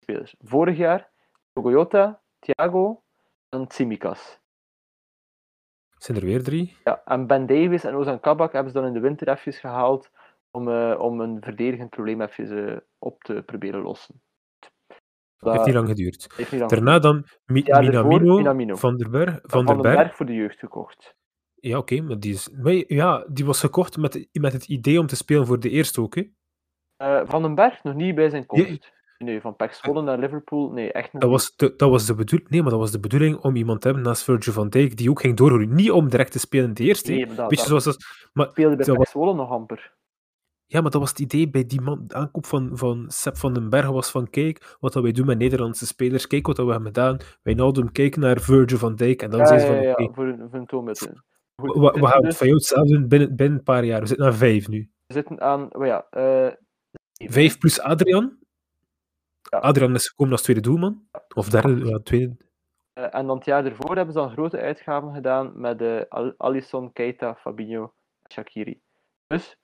[0.00, 0.34] Spelers.
[0.38, 1.08] Vorig jaar,
[1.52, 3.02] Toyota, Thiago
[3.48, 4.38] en Tsimikas.
[5.96, 6.76] Zijn er weer drie?
[6.84, 10.10] Ja, en Ben Davis en Ozan Kabak hebben ze dan in de winter even gehaald
[10.50, 14.22] om, eh, om een verdedigend probleem even eh, op te proberen lossen.
[15.36, 16.34] Dat Heeft niet lang geduurd.
[16.38, 18.76] niet lang Daarna dan Mi- Ja, daarvoor Minamino, Minamino.
[18.76, 19.38] Van der Berg.
[19.42, 19.96] Van, Van, der Berg.
[19.96, 21.14] Berg voor de jeugd gekocht.
[21.54, 22.50] Ja, oké, maar die is...
[22.50, 26.00] maar ja, die was gekocht met, met het idee om te spelen voor de eerste
[26.00, 26.22] ook, hè.
[26.96, 28.92] Eh, van den Berg nog niet bij zijn komst.
[29.18, 31.38] Nee, van Pek Zwolle naar Liverpool, nee, echt nog Dat niet.
[31.40, 32.50] was de, dat was de bedoeling...
[32.50, 35.10] Nee, maar dat was de bedoeling om iemand te hebben naast Virgil van Dijk, die
[35.10, 35.74] ook ging doorgroeien.
[35.74, 37.12] Niet om direct te spelen in de eerste.
[37.12, 38.04] Nee, maar dat, Weet je, dat zoals dat...
[38.32, 39.94] Maar, speelde bij dat Pek was- Zwolle nog amper.
[40.72, 42.04] Ja, maar dat was het idee bij die man.
[42.06, 45.26] De aankoop van, van Sepp van den Berg was van, kijk, wat dat wij doen
[45.26, 46.26] met Nederlandse spelers.
[46.26, 47.18] Kijk wat dat we hebben gedaan.
[47.42, 49.22] Wijnaldum, kijk naar Virgil van Dijk.
[49.22, 51.22] En dan Ja, zijn ze van, ja, ja, voor een, voor een.
[51.56, 54.00] Goed, we, gaan het dus- van jou hetzelfde doen binnen, binnen een paar jaar.
[54.00, 54.90] We zitten aan vijf nu.
[55.06, 56.52] we zitten aan, oh ja, eh,
[57.30, 58.38] Vijf plus Adrian.
[59.50, 59.58] Ja.
[59.58, 61.08] Adrian is gekomen als tweede doelman.
[61.34, 62.36] Of derde, ja, tweede.
[62.92, 66.92] eh, en dan het jaar ervoor hebben ze dan grote uitgaven gedaan met Al- Alisson,
[66.92, 67.92] Keita, Fabinho,
[68.32, 68.80] Shakiri.
[69.26, 69.56] Dus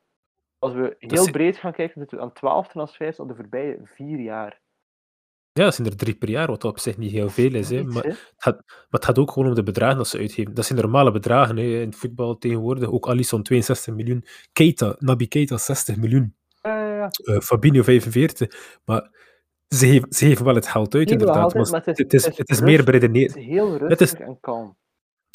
[0.58, 3.78] als we heel is- breed gaan kijken, zitten we aan 12 transfers op de voorbije
[3.84, 4.60] vier jaar.
[5.52, 7.70] Ja, dat zijn er drie per jaar, wat op zich niet heel veel is.
[7.70, 7.82] Hè.
[7.84, 8.32] Maar,
[8.90, 10.54] het gaat ook gewoon om de bedragen dat ze uitgeven.
[10.54, 12.90] Dat zijn normale bedragen hè, in het voetbal tegenwoordig.
[12.90, 14.24] Ook Alisson 62 miljoen.
[14.52, 16.34] Keita, Nabi Keita 60 miljoen.
[16.62, 17.08] Ja.
[17.10, 18.78] eh, Fabinho 45.
[18.84, 19.10] Maar
[19.68, 21.36] ze geven, ze geven wel het geld uit, inderdaad.
[21.36, 23.30] altijd, maar maar het, is, het is meer beredeneerd.
[23.34, 24.76] Het is heel Het rustig is- en kalm.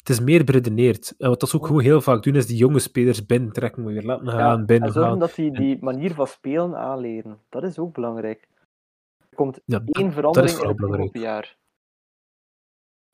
[0.02, 1.14] Het is meer beredeneerd.
[1.18, 4.02] En wat dat ze ook gewoon heel vaak doen, is die jonge spelers binnentrekken, weer
[4.02, 5.18] laten Ja, gaan, en binnen zorgen gaan.
[5.20, 7.40] dat die die manier van spelen aanleren.
[7.48, 8.48] Dat is ook belangrijk.
[9.30, 11.14] Er komt Ja, één verandering in het op belangrijk.
[11.14, 11.56] een jaar.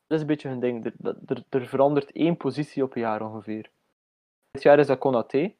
[0.07, 0.85] Dat is een beetje hun ding.
[0.85, 3.71] Er, er, er verandert één positie op een jaar ongeveer.
[4.51, 5.55] Dit jaar is dat Konaté.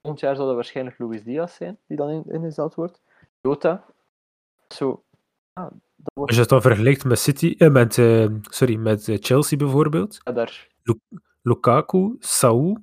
[0.00, 3.02] Volgend jaar zal dat waarschijnlijk Luis Diaz zijn, die dan in- ingezet wordt.
[3.40, 3.84] Jota.
[4.68, 5.04] Zo.
[5.52, 5.72] Ah,
[6.14, 9.58] wordt Als je het dan vergelijkt met City, eh, met, eh, sorry, met eh, Chelsea
[9.58, 10.70] bijvoorbeeld, ja, daar.
[11.42, 12.78] Lukaku, Saul.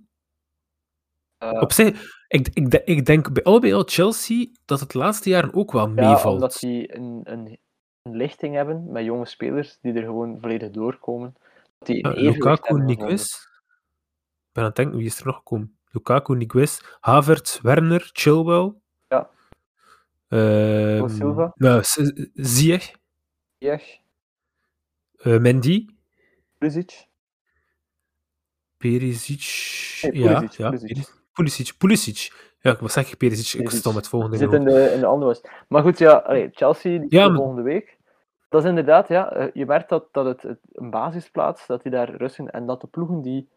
[1.38, 5.54] eh, Op zich, ik, ik, ik denk bij allebei al Chelsea dat het laatste jaren
[5.54, 6.34] ook wel ja, meevalt.
[6.34, 7.58] omdat die een, een,
[8.02, 11.36] een lichting hebben met jonge spelers die er gewoon volledig doorkomen.
[11.78, 12.82] Dat die evenwicht Lukaku.
[12.84, 13.24] Niguez.
[13.34, 15.78] Ik ben aan het denken, wie is er nog gekomen?
[15.92, 18.74] Lukaku, Niguez, Havertz, Werner, Chilwell.
[19.08, 19.30] Ja.
[20.28, 21.82] Eh, Silva, Nou,
[22.34, 22.92] Ziyech,
[23.60, 24.00] Ziyech,
[25.24, 25.86] eh, Mendy,
[26.58, 27.08] Pulisic.
[28.78, 29.44] Perisic.
[30.02, 30.88] Nee, ja, Pulisic, ja, Pulisic.
[30.88, 31.14] Pulisic.
[31.34, 31.78] Pulisic.
[31.78, 32.48] Pulisic.
[32.60, 33.18] Ja, wat zeg ik?
[33.18, 33.54] Perisic.
[33.54, 33.80] Ik Perisic.
[33.80, 34.38] stond met het volgende.
[34.38, 35.42] Zit in de, in de andere was.
[35.68, 37.98] Maar goed, ja, allee, Chelsea die Ja, ja, maar- volgende week.
[38.50, 41.92] Dat is inderdaad, ja, eh, je merkt dat, dat het, het een basisplaats, dat die
[41.92, 43.50] daar rusten en dat de ploegen die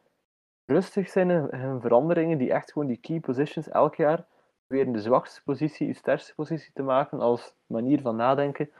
[0.66, 4.26] rustig zijn in hun veranderingen, die echt gewoon die key positions elk jaar
[4.66, 8.70] proberen de zwakste positie, je sterkste positie te maken als manier van nadenken,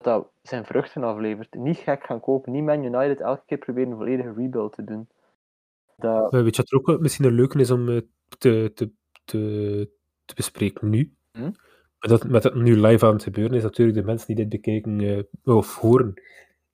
[0.00, 1.54] dat dat zijn vruchten aflevert.
[1.54, 5.08] Niet gek gaan kopen, niet Man United elke keer proberen een volledige rebuild te doen.
[5.96, 8.00] Dat, weet je wat er ook wel misschien een leuke is om eh,
[8.38, 8.90] te, te,
[9.24, 9.90] te,
[10.24, 11.14] te bespreken nu?
[11.32, 11.50] Hm?
[11.98, 15.00] Dat, met dat nu live aan het gebeuren is, natuurlijk de mensen die dit bekijken
[15.00, 16.12] eh, of horen,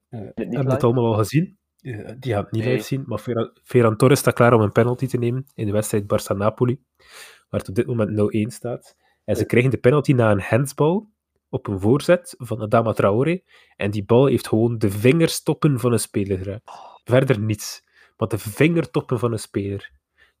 [0.09, 0.69] niet hebben live?
[0.69, 1.57] het allemaal al gezien.
[2.19, 2.73] Die gaan het niet Nee.
[2.73, 5.71] live zien, maar Ferran, Ferran Torres staat klaar om een penalty te nemen in de
[5.71, 6.79] wedstrijd Barça-Napoli,
[7.49, 8.95] waar het op dit moment 0-1 staat.
[9.23, 11.09] En ze krijgen de penalty na een handsbal
[11.49, 13.39] op een voorzet van Adama Traoré.
[13.75, 16.69] En die bal heeft gewoon de vingerstoppen van een speler geraakt.
[17.03, 17.83] Verder niets.
[18.17, 19.91] Maar de vingertoppen van een speler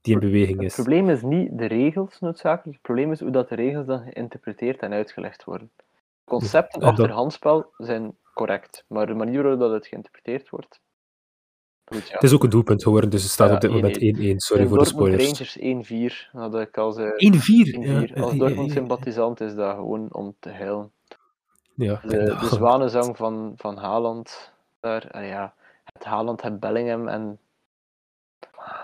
[0.01, 0.73] die in beweging Het is.
[0.73, 4.79] probleem is niet de regels noodzakelijk, het probleem is hoe dat de regels dan geïnterpreteerd
[4.79, 5.71] en uitgelegd worden.
[5.75, 5.83] De
[6.25, 10.81] concepten en dat- achter handspel zijn correct, maar de manier waarop dat het geïnterpreteerd wordt.
[11.85, 12.13] Goed, ja.
[12.13, 14.39] Het is ook een doelpunt geworden, dus het staat Ja, op dit moment 1-1.
[14.39, 15.23] Sorry En voor de spoilers.
[15.25, 17.73] Rangers 1-4, had ik als, eh, 1-4.
[17.75, 18.15] 1-4.
[18.15, 18.71] Ja, als ja, Dortmund ja, ja.
[18.71, 20.91] sympathisant is dat gewoon om te huilen.
[21.77, 22.07] Ja, De,
[22.39, 25.53] de zwanenzang van, van Haaland, daar, ah ja,
[25.93, 27.39] het Haaland, het Bellingham en...
[28.55, 28.81] Ah,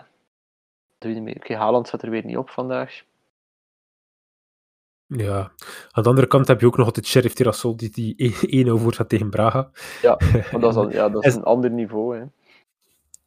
[0.97, 1.35] doe je niet meer.
[1.35, 3.03] Oké, Haaland zat er weer niet op vandaag.
[5.07, 5.51] Ja.
[5.91, 8.93] Aan de andere kant heb je ook nog altijd Sheriff Tirassol die die 1-0 voor
[8.93, 9.69] staat tegen Braga.
[10.01, 10.17] Ja,
[10.51, 12.17] Maar dat is, al, ja, dat is En- een ander niveau.
[12.17, 12.25] Hè.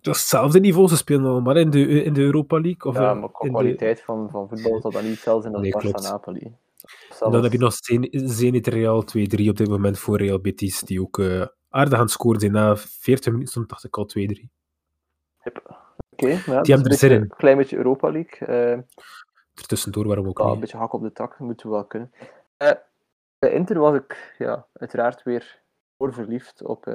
[0.01, 2.91] Dat is hetzelfde niveau, ze spelen allemaal in de, in de Europa League.
[2.93, 5.83] Of Ja, maar qua de- kwaliteit van, van voetbal zal dat niet hetzelfde zijn als
[6.03, 6.11] Nee.
[6.13, 6.41] Napoli.
[6.41, 6.59] En
[7.09, 10.81] Zelfs- dan heb je nog Zen- Zenit Real 2-3 op dit moment voor Real Betis,
[10.81, 12.53] die ook eh, aardig aan het scoren zijn.
[12.53, 14.51] Na 40 minuten stond dacht ik al 2-3.
[15.43, 15.85] Hip.
[16.11, 17.21] Oké, ja, Die dus hebben er zin in.
[17.21, 18.49] Een klein beetje Europa League.
[18.49, 18.79] eh,
[19.55, 22.13] Ertussendoor, waarom ook ja, een beetje hak op de tak, moeten we wel kunnen.
[22.57, 22.71] Eh,
[23.39, 25.61] bij Inter was ik ja, uiteraard weer
[25.99, 26.87] verliefd op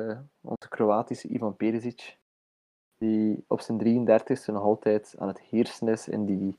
[0.41, 2.17] onze Kroatische Ivan Perisic.
[2.97, 6.57] Die op zijn 33ste nog altijd aan het heersen is in die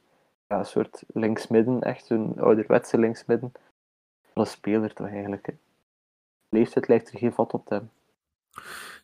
[0.53, 3.53] ja, soort linksmidden, echt zo'n ouderwetse linksmidden.
[4.33, 5.47] Wat een speler toch eigenlijk.
[5.47, 5.53] Hè.
[6.49, 7.93] Leeftijd lijkt er geen vat op te hebben.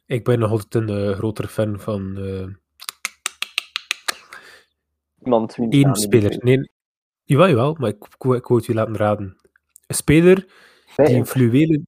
[0.06, 2.46] Ik ben nog altijd een eh, grotere fan van eh
[5.22, 6.38] Iemand niet speler.
[6.44, 6.70] Nee,
[7.24, 9.36] jawel, jawel, maar ik, ik, wou- het je laten raden.
[9.86, 10.46] Een speler.
[10.96, 11.86] Bij die een fluwelen...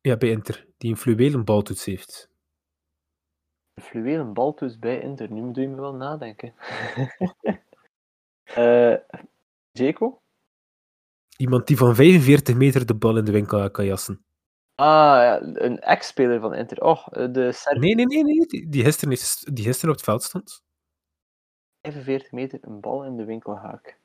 [0.00, 0.66] Ja, bij Inter.
[0.78, 2.28] Die een fluwelen baltoets heeft.
[3.74, 5.32] Een fluwelen baltoets bij Inter.
[5.32, 6.54] Nu moet je me wel nadenken.
[8.56, 8.94] Eh
[9.72, 10.20] Jaco?
[11.36, 14.24] Iemand die van 45 meter de bal in de winkel kan jassen.
[14.74, 16.80] Ah, ja, een ex-speler van Inter.
[16.82, 17.78] Oh, eh, de Serb.
[17.78, 18.46] Nee, nee, nee, nee.
[18.46, 20.62] Die, die, gisteren, is, die gisteren op het veld stond.
[21.82, 24.00] 45 meter een bal in de winkelhaak.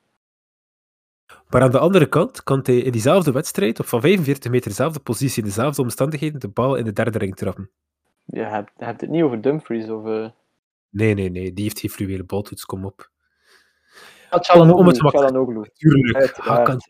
[1.48, 5.00] Maar aan de andere kant kan hij in diezelfde wedstrijd, op van 45 meter dezelfde
[5.00, 7.70] positie, in dezelfde omstandigheden, de bal in de derde ring trappen.
[8.24, 10.06] Je hebt, je hebt het niet over Dumfries of...
[10.06, 10.30] eh
[10.90, 11.52] Nee, nee, nee.
[11.52, 13.11] Die heeft geen fluwelen baltoets, kom op.
[14.40, 15.64] Çalhanoğlu.
[15.74, 16.80] Tuurlijk, Hakan.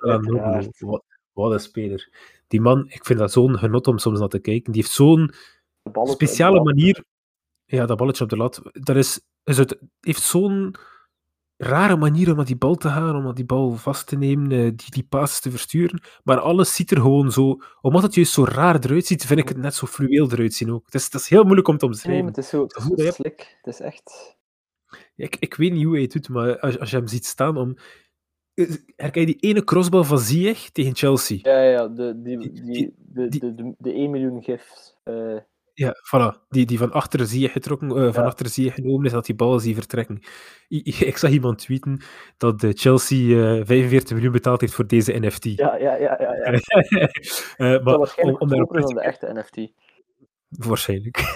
[1.34, 2.08] Wat, een speler.
[2.48, 4.72] Die man, ik vind dat zo'n genot om soms naar te kijken.
[4.72, 5.32] Die heeft zo'n
[6.04, 7.04] speciale manier.
[7.64, 8.60] Ja, dat balletje op de lat.
[8.72, 10.76] Dat is, is het, heeft zo'n
[11.56, 14.50] rare manier om aan die bal te gaan, om aan die bal vast te nemen,
[14.50, 16.02] eh, die, die passes te versturen.
[16.24, 17.60] Maar alles ziet er gewoon zo.
[17.80, 20.72] Omdat het juist zo raar eruit ziet, vind ik het net zo fluweel eruit zien
[20.72, 20.84] ook.
[20.84, 22.26] Het is, het is heel moeilijk om te omschrijven.
[22.26, 23.58] het is zo, het is zo slik.
[23.62, 24.36] Het is echt...
[25.16, 27.56] Ik, ik weet niet hoe hij het doet, maar als, als je hem ziet staan
[27.56, 27.76] om.
[28.54, 31.38] eh, Herken je die ene crossbal van Ziyech tegen Chelsea?
[31.42, 34.96] Ja, ja, de, die, Die- de, de, de, de 1 miljoen gifs.
[35.02, 35.36] eh,
[35.74, 36.46] Ja, voilà.
[36.48, 38.28] Die, die van achter zie je getrokken, eh, van Ja.
[38.28, 40.22] achter zie je genomen is, dat die ballen zie vertrekken.
[40.70, 42.00] I- Ik zag iemand tweeten
[42.36, 45.44] dat de Chelsea eh 45 miljoen betaald heeft voor deze NFT.
[45.44, 46.34] ja, ja, ja, ja.
[46.52, 46.60] ja.
[47.82, 49.72] Maar waarschijnlijk om, om daarop dan de echte NFT.
[50.48, 51.32] Waarschijnlijk.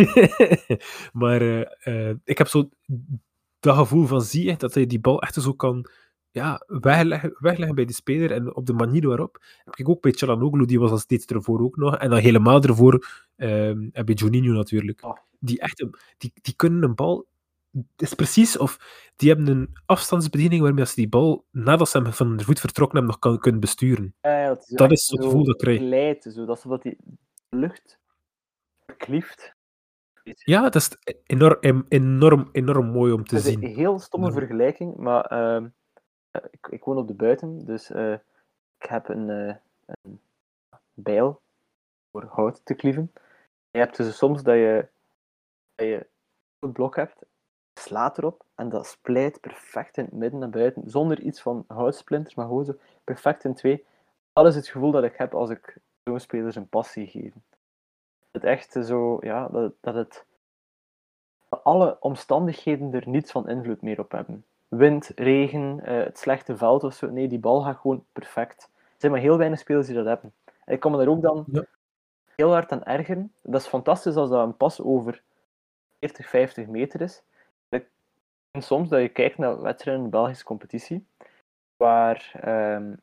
[1.23, 1.43] maar
[2.25, 2.69] ik heb zo
[3.67, 5.87] dat gevoel van zie je dat hij die bal echt zo kan
[6.31, 9.45] ja, wegleggen, wegleggen bij de speler en op de manier waarop.
[9.65, 11.97] Heb ik ook bij Çalhanoğlu, die was al steeds ervoor ook nog.
[11.97, 15.05] En dan helemaal ervoor ehm heb je Juninho natuurlijk.
[15.05, 15.17] Oh.
[15.39, 15.87] Die, echt,
[16.19, 17.27] die, die kunnen een bal...
[17.97, 18.79] Is precies of
[19.17, 22.99] die hebben een afstandsbediening waarmee ze die bal, nadat ze hem van de voet vertrokken
[22.99, 24.15] hebben, nog kan, kunnen besturen.
[24.21, 26.23] Ja, ja, het is Dat is het gevoel dat krijg.
[26.23, 26.97] zo, dat is wat die
[27.49, 27.99] lucht
[28.97, 29.56] klieft.
[30.35, 33.65] Ja, dat is enorm, enorm, enorm mooi om te Het is zien.
[33.65, 35.67] een heel stomme vergelijking, maar ehm,
[36.31, 38.13] eh, ik, ik woon op de buiten, dus eh,
[38.79, 39.55] ik heb een, eh,
[39.87, 40.21] een
[40.95, 41.41] bijl
[42.11, 43.13] voor hout te klieven.
[43.71, 44.89] Je hebt dus soms dat je,
[45.75, 46.07] dat je
[46.59, 47.25] een blok hebt,
[47.81, 52.35] slaat erop en dat splijt perfect in het midden en buiten, zonder iets van houtsplinters,
[52.35, 53.85] maar gewoon zo perfect in twee.
[54.33, 57.33] Dat is het gevoel dat ik heb als ik zo'n spelers een passie geef.
[58.37, 60.25] Het echt zo, ja, dat, dat het
[61.49, 64.45] alle omstandigheden er niets van invloed meer op hebben.
[64.69, 67.11] Wind, regen, eh, het slechte veld of zo.
[67.11, 68.71] Nee, die bal gaat gewoon perfect.
[68.75, 70.33] Er zijn maar heel weinig spelers die dat hebben.
[70.65, 71.65] En ik kan me daar ook dan Ja.
[72.35, 73.33] heel hard aan ergeren.
[73.43, 75.23] Dat is fantastisch als dat een pas over
[76.01, 77.23] 40, 50 meter is.
[77.69, 77.89] Ik
[78.53, 81.07] vind soms dat je kijkt naar wedstrijden in de Belgische competitie,
[81.77, 82.95] waar, ehm,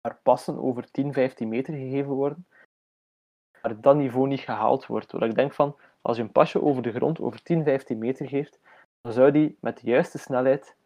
[0.00, 2.46] waar passen over 10, 15 meter gegeven worden,
[3.62, 5.12] maar dat niveau niet gehaald wordt.
[5.12, 8.28] Waar ik denk van, als je een pasje over de grond over 10, 15 meter
[8.28, 8.60] geeft,
[9.02, 10.76] dan zou die met de juiste snelheid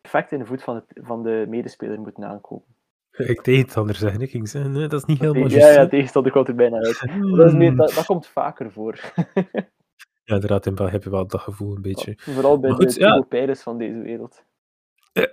[0.00, 2.64] perfect in de voet van, het, van de medespeler moeten aankomen.
[3.10, 4.20] Ik deed het anders zeggen.
[4.20, 5.74] Ik ging zeggen, nee, dat is niet helemaal ja, juist.
[5.74, 5.88] ja, hè.
[5.88, 7.00] tegenstander komt er bijna uit.
[7.36, 9.00] Dat, is meer, dat, dat komt vaker voor.
[10.28, 12.14] Ja, inderdaad, in heb je wel dat gevoel een beetje.
[12.16, 13.54] Vooral bij de ja.
[13.54, 14.44] Van deze wereld.
[15.12, 15.22] Ja,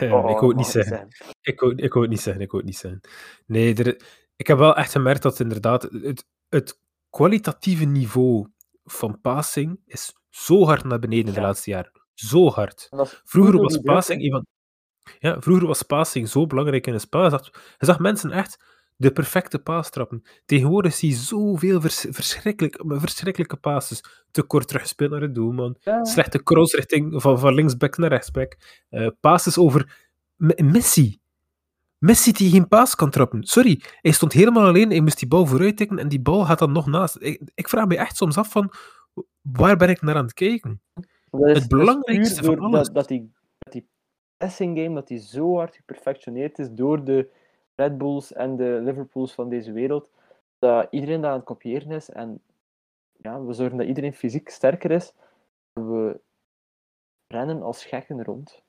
[0.00, 0.96] ik wou het niet zeggen.
[0.96, 1.34] zeggen.
[1.40, 3.00] Ik wou, ik wou het niet zeggen, ik wou het niet zeggen.
[3.46, 4.00] Nee, er,
[4.36, 8.46] ik heb wel echt gemerkt dat inderdaad het, het kwalitatieve niveau
[8.84, 11.46] van passing is zo hard naar beneden de Ja.
[11.46, 11.92] laatste jaren.
[12.14, 12.88] Zo hard.
[13.24, 14.24] Vroeger was passing hè.
[14.26, 14.46] een van...
[15.18, 17.22] Ja, vroeger was passing zo belangrijk in een spel.
[17.24, 17.44] Je zag,
[17.78, 18.64] je zag mensen echt
[18.96, 20.22] de perfecte paas trappen.
[20.44, 24.04] Tegenwoordig zie je zoveel vers, verschrikkelijk, verschrikkelijke passes.
[24.30, 25.76] Te kort teruggespeeld naar het doelman.
[25.80, 28.56] Ja, Slechte cross richting van, van linksback naar rechtsback.
[28.88, 31.18] Eh passes over M- Messi.
[32.06, 33.44] Messi die geen paas kan trappen.
[33.44, 34.90] Sorry, hij stond helemaal alleen.
[34.90, 37.16] Hij moest die bal vooruit tikken en die bal gaat dan nog naast.
[37.20, 38.72] Ik, ik vraag me echt soms af van
[39.40, 40.80] waar ben ik naar aan het kijken?
[40.94, 42.86] is- het is belangrijkste van alles.
[42.86, 43.88] Dat, dat, die, dat die
[44.36, 47.30] passing game dat die zo hard geperfectioneerd is door de
[47.74, 50.10] Red Bulls en de Liverpools van deze wereld,
[50.58, 52.10] dat iedereen dat aan het kopiëren is.
[52.10, 52.40] En
[53.16, 55.12] ja, we zorgen dat iedereen fysiek sterker is.
[55.72, 56.20] We
[57.26, 58.62] rennen als gekken rond.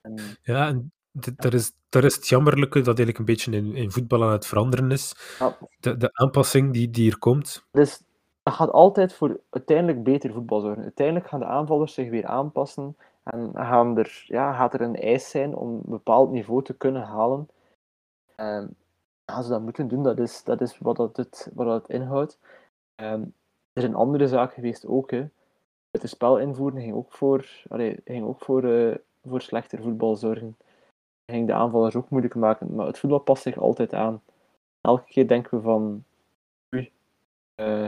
[0.00, 3.74] En, Ja, en d- daar is, daar is het jammerlijke dat eigenlijk een beetje in,
[3.74, 5.14] in voetbal aan het veranderen is.
[5.38, 7.66] ja, De, de aanpassing die, die er komt.
[7.70, 8.02] Dus
[8.42, 10.82] dat gaat altijd voor uiteindelijk beter voetbal zorgen.
[10.82, 15.30] Uiteindelijk gaan de aanvallers zich weer aanpassen en gaan er, ja, gaat er een eis
[15.30, 17.48] zijn om een bepaald niveau te kunnen halen.
[18.34, 18.76] En
[19.26, 22.38] gaan ze dat moeten doen, dat is, dat is wat, dat het, wat dat inhoudt.
[22.94, 23.22] Ehm,
[23.72, 25.10] er zijn andere zaken geweest ook.
[25.10, 25.24] Hè.
[25.90, 28.94] Het spel invoeren ging ook voor, allee, ging ook voor, eh,
[29.24, 30.56] voor slechter voetbal zorgen.
[31.26, 34.22] Ging de aanvallers ook moeilijk maken, maar het voetbal past zich altijd aan.
[34.80, 36.04] Elke keer denken we van,
[36.74, 36.90] oei,
[37.54, 37.86] eh,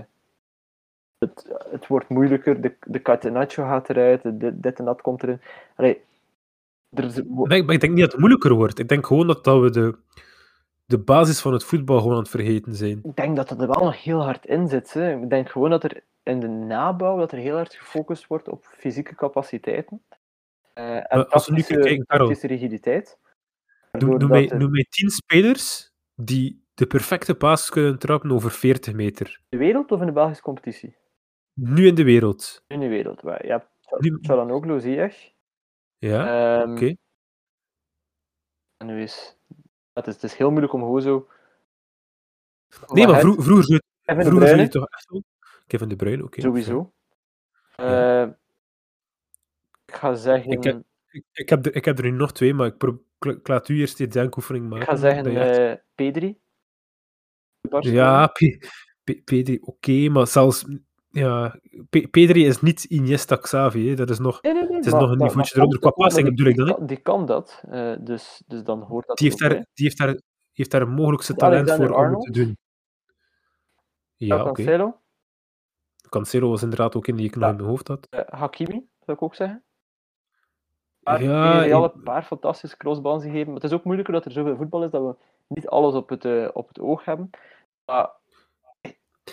[1.18, 5.40] het, het wordt moeilijker, de, de catenaccio gaat eruit, de, dit, en dat komt erin.
[5.76, 6.00] Allee,
[6.90, 8.78] er is, ik, maar ik denk niet dat het moeilijker wordt.
[8.78, 9.98] Ik denk gewoon dat, dat we de,
[10.84, 13.00] de basis van het voetbal gewoon aan het vergeten zijn.
[13.02, 14.92] ik denk dat dat er wel nog heel hard in zit.
[14.92, 15.22] Hè.
[15.22, 18.64] Ik denk gewoon dat er in de nabouw dat er heel hard gefocust wordt op
[18.64, 20.02] fysieke capaciteiten.
[20.72, 23.18] eh, en Maar als we nu kijken, rigiditeit.
[23.98, 29.40] Noem, mij, tien spelers die de perfecte paas kunnen trappen over 40 meter.
[29.48, 30.96] de wereld of in de Belgische competitie?
[31.52, 32.64] Nu in de wereld.
[32.66, 33.20] In de wereld.
[33.20, 35.32] waar- Nu- Çalhanoğlu, Ziyech.
[35.98, 36.94] Ja, Ehm, oké.
[38.76, 39.38] En nu is...
[39.92, 41.28] Het is, het is heel moeilijk om gewoon zo...
[42.92, 45.22] Nee, maar vroeger, zou je- Kevin vroeger zou Bruyne, toch echt wel...
[45.66, 46.40] Kevin De Bruyne, oké.
[46.40, 46.92] sowieso.
[47.76, 48.22] Ja.
[48.22, 48.28] Eh,
[49.86, 50.50] ik ga zeggen...
[50.52, 50.82] Ik heb-
[51.14, 53.68] Ik, ik, heb er, ik heb er nu nog twee, maar ik, pro- ik, laat
[53.68, 54.82] u eerst die denkoefening maken.
[54.82, 56.38] Ik ga zeggen echt- eh Pedri.
[57.80, 58.66] Ja, P-
[59.04, 60.64] P- Pedri, oké, maar zelfs...
[61.08, 63.94] Ja, P- Pedri is niet Iniesta Xavi, hè.
[63.94, 64.42] dat is nog...
[64.42, 65.92] Nee, nee, nee, Het is maar- nog een niveautje maar eronder.
[65.92, 66.78] Qua die- bedoel ik dan, die hè.
[66.78, 69.98] kan- Die kan dat, eh, dus, dus dan hoort dat Die heeft daar, die heeft
[69.98, 70.22] daar, die
[70.52, 72.34] heeft daar een mogelijkste talent voor om het te Arnold?
[72.34, 72.56] doen.
[74.16, 74.52] Ja, oké.
[74.52, 75.00] Cancelo,
[76.08, 77.50] Cancelo was inderdaad ook in die ik nog Ja.
[77.50, 78.06] in mijn hoofd had.
[78.10, 79.63] eh, Hakimi, zou ik ook zeggen.
[81.04, 83.46] Maar Ja, ik- een paar fantastische crossballs gegeven.
[83.46, 85.14] Maar het is ook moeilijker dat er zoveel voetbal is dat we
[85.48, 87.30] niet alles op het, eh, op het oog hebben.
[87.86, 88.10] Maar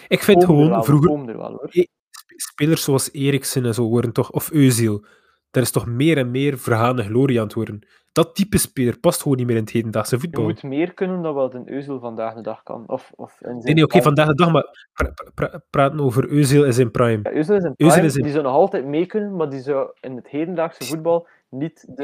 [0.08, 1.90] Ik vind er gewoon, wel, vroeger, er wel sp-
[2.36, 5.06] spelers zoals Eriksen en zo worden toch, of Özil,
[5.52, 7.88] daar is toch meer en meer vergane glorie aan het worden.
[8.12, 10.44] Dat type speler past gewoon niet meer in het hedendaagse Je voetbal.
[10.44, 12.84] moet meer kunnen dan wat een Euzel vandaag de dag kan.
[12.88, 16.28] Of, of in Nee, nee, oké, vandaag de dag, maar pra- pra- pra- praten over
[16.30, 17.20] Özil in zijn prime.
[17.24, 20.16] Ja, is Özil prime, is die zou nog altijd mee kunnen, maar die zou in
[20.16, 22.04] het hedendaagse voetbal niet, de,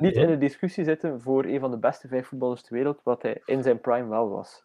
[0.00, 3.22] niet in de discussie zitten voor een van de beste vijf voetballers ter wereld, wat
[3.22, 4.62] hij in zijn prime wel was.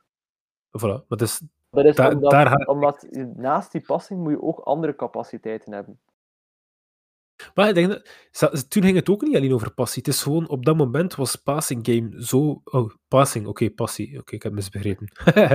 [0.78, 4.42] Voilà, maar dus, Dat is Da- omdat, daar ga- omdat naast die passing moet je
[4.42, 6.00] ook andere capaciteiten hebben.
[7.54, 7.90] Maar ik denk
[8.32, 10.04] dat, toen ging het ook niet alleen over passie.
[10.06, 12.62] Het is gewoon, op dat moment was passing game zo...
[12.64, 14.20] Oh, passing, oké, passie.
[14.20, 15.08] Oké, ik heb misbegrepen.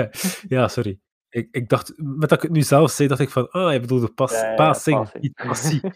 [0.57, 1.01] ja, sorry.
[1.35, 3.81] Ik, ik dacht, met dat ik het nu zelf zei, dacht ik van, ah, hij
[3.81, 5.23] bedoelde pas, Ja, ja, ja, passing, passing.
[5.23, 5.81] niet passie.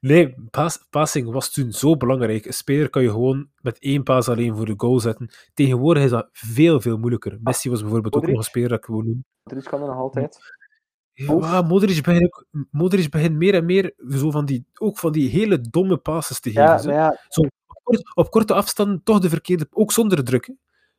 [0.00, 2.44] nee, pas, passing was toen zo belangrijk.
[2.46, 5.30] Een speler kan je gewoon met één paas alleen voor de goal zetten.
[5.54, 7.38] Tegenwoordig is dat veel, veel moeilijker.
[7.42, 9.24] Messi was bijvoorbeeld ook nog een speler dat ik gewoon noem.
[9.42, 10.38] Modric kan er nog altijd.
[11.12, 15.12] Ja, maar Modric begint, ook- Modric begint meer en meer zo van die, ook van
[15.12, 16.64] die hele domme passes te geven.
[16.64, 16.88] Ja, zo.
[16.88, 17.50] maar ja, Zo, op,
[17.82, 20.54] kort- op korte afstand toch de verkeerde, ook zonder druk.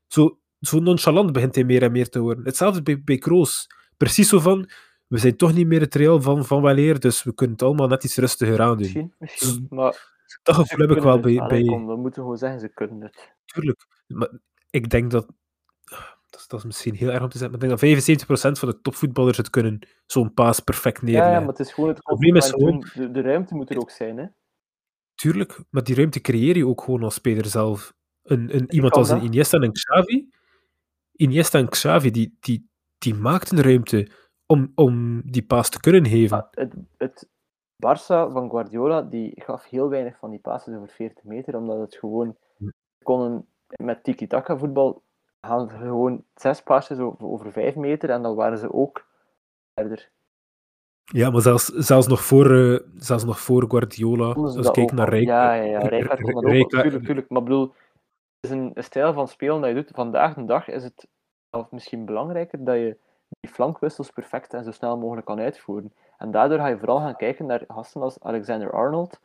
[0.07, 2.45] Zo, zo nonchalant begint hij meer en meer te worden.
[2.45, 3.67] Hetzelfde bij, bij Kroos.
[3.97, 4.69] Precies zo van,
[5.07, 7.87] we zijn toch niet meer het Real van, van weleer, dus we kunnen het allemaal
[7.87, 8.77] net iets rustiger aandoen.
[8.77, 9.13] misschien.
[9.17, 9.67] misschien.
[9.69, 13.35] Maar Dat gevoel heb ik wel bij, bij we moeten gewoon zeggen, ze kunnen het.
[13.45, 13.85] Tuurlijk.
[14.07, 14.29] Maar
[14.69, 15.27] ik denk dat.
[16.29, 18.59] Dat is, dat is misschien heel erg om te zeggen, maar ik denk dat 75%
[18.59, 21.31] van de topvoetballers het kunnen zo'n paas perfect neerleggen.
[21.31, 22.85] ja, maar het is gewoon het probleem is doen.
[22.93, 24.25] De, de ruimte moet er ook zijn, hè.
[25.15, 27.93] Tuurlijk, maar die ruimte creëer je ook gewoon als speler zelf.
[28.23, 29.23] Een, een, iemand als een.
[29.23, 30.29] Iniesta en Xavi,
[31.17, 34.07] Iniesta en Xavi, die, die, die maakten ruimte
[34.45, 36.47] om, om die paas te kunnen geven.
[36.51, 37.27] Het, het
[37.85, 41.95] Barça van Guardiola, die gaf heel weinig van die passes over 40 meter, omdat het
[41.95, 42.37] gewoon
[43.03, 43.45] konden
[43.75, 45.03] met tiki-taka voetbal
[45.41, 49.05] gaan ze gewoon zes passes over, over 5 meter en dan waren ze ook
[49.73, 50.09] verder.
[51.03, 55.05] Ja, maar zelfs, zelfs, nog voor, eh, zelfs nog voor Guardiola, als ik kijk naar
[55.05, 55.11] al.
[55.11, 55.79] Rijk, Ja, ja, ja.
[55.79, 56.51] R- Rijkaard kon dat R- ook.
[56.51, 57.29] Rijkaard- Tuurlijk, tuurlijk.
[57.29, 57.73] Maar bedoel,
[58.47, 59.91] is een, stijl van spelen dat je doet.
[59.93, 61.07] Vandaag de dag is het
[61.49, 62.97] zelfs misschien belangrijker dat je
[63.39, 65.93] die flankwissels perfect en zo snel mogelijk kan uitvoeren.
[66.17, 69.19] En daardoor ga je vooral gaan kijken naar gasten als Alexander Arnold,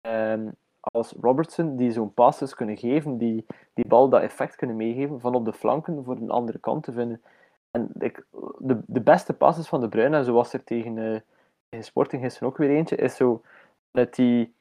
[0.00, 0.48] ehm,
[0.80, 5.34] als Robertson, die zo'n passes kunnen geven, die die bal dat effect kunnen meegeven van
[5.34, 7.22] op de flanken voor een andere kant te vinden.
[7.70, 8.26] En ik,
[8.58, 11.20] de, de beste passes van De Bruyne, en zo was er tegen, eh
[11.68, 13.42] tegen Sporting gisteren ook weer eentje, is zo
[13.90, 14.54] met die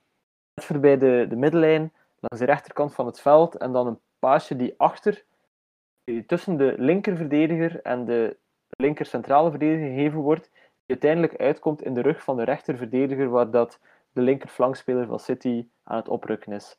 [0.53, 4.55] net voorbij de, de middellijn, langs de rechterkant van het veld, en dan een paasje
[4.55, 5.24] die achter,
[6.28, 8.38] tussen de linkerverdediger en de
[8.70, 13.51] linker centrale verdediger gegeven wordt, die uiteindelijk uitkomt in de rug van de rechterverdediger, waar
[13.51, 13.80] dat
[14.11, 16.78] de linkerflankspeler van City aan het oprukken is.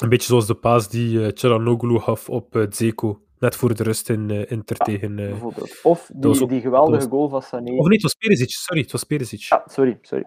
[0.00, 4.08] Een beetje zoals de paas die Çalhanoğlu gaf op eh Dzeko, net voor de rust
[4.10, 5.16] in eh, Inter Ja, tegen...
[5.16, 5.80] bijvoorbeeld.
[5.82, 7.70] Of die, ook- die geweldige was- goal van Sané.
[7.72, 9.40] Of nee, het was Perisic, sorry, het was Perisic.
[9.40, 10.24] Ja, sorry, sorry.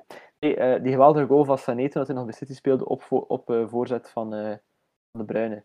[0.54, 3.68] Eh, die geweldige goal van Sané toen hij nog bij City speelde op, op eh,
[3.68, 4.56] voorzet van, eh,
[5.12, 5.64] van de Bruyne.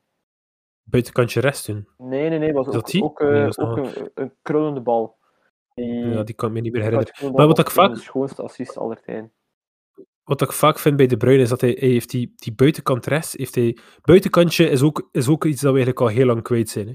[0.82, 1.88] Buitenkantje rechts toen.
[1.98, 5.18] Nee, nee, nee, was ook, dat ook, Nee, is ook nog een, een krullende bal.
[5.74, 7.32] Die, Ja, die kan ik me niet meer herinneren.
[7.34, 9.32] Maar wat was ik vaak- De schoonste assist aller tijden.
[10.24, 13.06] Wat ik vaak vind bij De Bruyne is dat hij, hij heeft die, die buitenkant
[13.06, 13.78] rechts, heeft hij...
[14.02, 16.86] Buitenkantje is ook, is ook iets dat we eigenlijk al heel lang kwijt zijn.
[16.88, 16.94] Hè.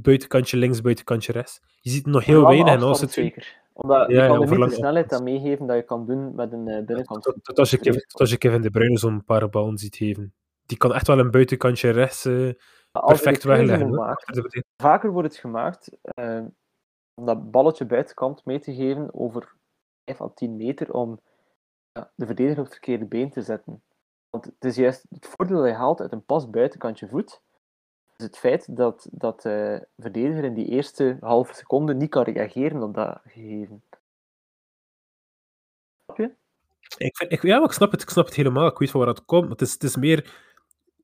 [0.00, 1.60] Buitenkantje links, buitenkantje rechts.
[1.80, 3.12] Je ziet nog heel weinig en als het...
[3.12, 3.61] zeker.
[3.82, 6.34] Omdat je Ja, ja, kan er niet de snelheid aan meegeven dat je kan doen
[6.34, 7.22] met een eh, binnenkant.
[7.22, 9.96] Tot, tot als je Kevin, tot als je Kevin De Bruyne zo'n paar ballen ziet
[9.96, 10.34] geven.
[10.66, 12.56] Die kan echt wel een buitenkantje rechts eh, je
[12.92, 14.16] perfect wegleggen.
[14.82, 16.44] vaker wordt het gemaakt eh,
[17.14, 19.56] om dat balletje buitenkant mee te geven over
[20.04, 21.20] 5 à 10 meter om
[21.92, 23.82] de verdediger op het verkeerde been te zetten.
[24.30, 27.42] Want het is juist het voordeel dat je haalt uit een pas buitenkantje voet,
[28.22, 32.82] is het feit dat, dat de verdediger in die eerste halve seconde niet kan reageren
[32.82, 33.82] op dat gegeven.
[36.04, 36.34] Snap je?
[36.96, 38.66] Ik vind, ik, ja, ik snap, het, ik snap het helemaal.
[38.66, 39.42] Ik weet van waar het komt.
[39.42, 40.34] Maar het is, het is meer...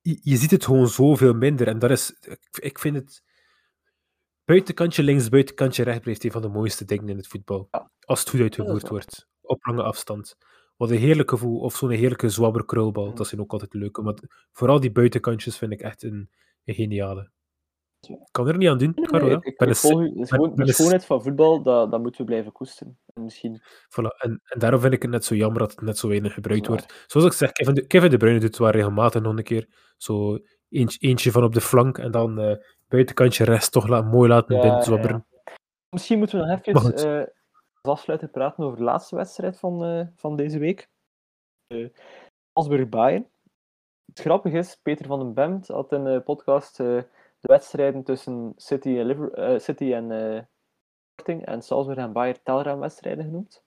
[0.03, 1.67] Je, je ziet het gewoon zoveel minder.
[1.69, 2.17] En dat is...
[2.21, 3.23] Ik, ik vind het...
[4.45, 7.69] Buitenkantje links, buitenkantje rechts blijft een van de mooiste dingen in het voetbal.
[7.71, 7.91] Ja.
[8.05, 9.29] Als het goed uitgevoerd wordt.
[9.41, 10.37] Op lange afstand.
[10.77, 11.61] Wat een heerlijke gevoel.
[11.61, 13.07] Of zo'n heerlijke zwabber krulbal.
[13.07, 13.17] Mhm.
[13.17, 14.03] Dat zijn ook altijd leuke.
[14.03, 14.15] Maar
[14.53, 16.31] vooral die buitenkantjes vind ik echt een
[16.75, 17.31] geniale.
[18.07, 19.29] Ik kan er niet aan doen, Caro.
[19.29, 19.39] ja.
[19.41, 22.99] ik, ben de schoonheid van voetbal, dat, dat moeten we blijven koesteren.
[23.15, 24.17] En misschien Voilà.
[24.19, 26.67] En, en daarom vind ik het net zo jammer dat het net zo weinig gebruikt
[26.67, 27.05] wordt.
[27.07, 29.69] Zoals ik zeg, Kevin de, Kevin de Bruyne doet het wel regelmatig nog een keer.
[29.97, 30.39] Zo
[30.69, 32.57] eentje, eentje van op de flank en dan eh,
[32.89, 35.27] buitenkantje rechts toch la- mooi laten Ja, binnen zwabberen.
[35.91, 37.27] Misschien moeten we nog even eh
[37.83, 40.89] als afsluiter praten over de laatste wedstrijd van, eh, van deze week.
[41.75, 41.89] Uh,
[42.53, 43.29] Salzburg Bayern.
[44.19, 47.07] Het grappige is, Peter van den Bemt had in de podcast eh, de
[47.41, 50.43] wedstrijden tussen City en, Liver eh, City en eh,
[51.13, 53.63] Sporting en Salzburg en Bayern telraamwedstrijden genoemd.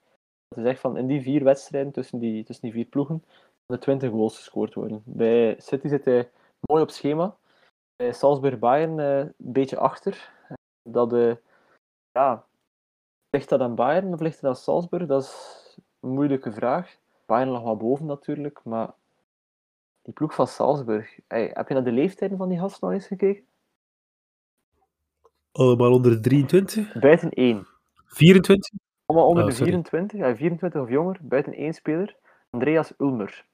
[0.48, 3.24] Dat is echt van in die vier wedstrijden tussen die, tussen die vier ploegen
[3.66, 5.02] de 20 goals gescoord worden.
[5.06, 7.36] Bij City zit hij mooi op schema.
[7.96, 10.32] Bij Salzburg Bayern een beetje achter.
[10.90, 11.38] Dat
[12.12, 12.46] ja,
[13.30, 15.06] ligt dat aan Bayern of ligt dat aan Salzburg?
[15.06, 16.98] Dat is een moeilijke vraag.
[17.26, 18.94] Bayern lag wat boven natuurlijk, maar
[20.02, 23.08] die ploeg van Salzburg, hey, heb je naar de leeftijden van die gasten nog eens
[23.08, 23.44] gekeken?
[25.52, 27.00] Allemaal onder de 23?
[27.00, 27.68] Buiten één.
[28.06, 28.70] 24?
[29.06, 29.72] Allemaal onder Oh, de sorry.
[29.72, 32.16] 24, ja, 24 of jonger, buiten één speler,
[32.50, 33.46] Andreas Ulmer.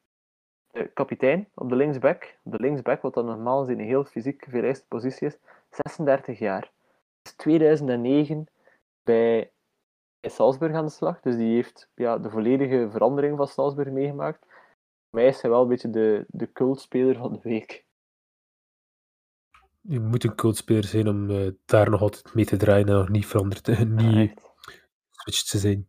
[0.72, 2.38] De kapitein op de linksback.
[2.44, 5.38] Op de linksback, wat dan normaal gezien een heel fysiek vereiste positie is,
[5.70, 6.72] 36 jaar.
[7.24, 8.48] Is 2009
[9.04, 9.52] bij,
[10.20, 14.46] bij Salzburg aan de slag, dus die heeft ja, de volledige verandering van Salzburg meegemaakt.
[15.10, 17.86] Mij is hij wel een beetje de, de cultspeler van de week.
[19.82, 23.10] Je moet een cultspeler zijn om eh, daar nog altijd mee te draaien en nog
[23.10, 24.34] niet veranderd, niet
[25.12, 25.88] switched te zijn.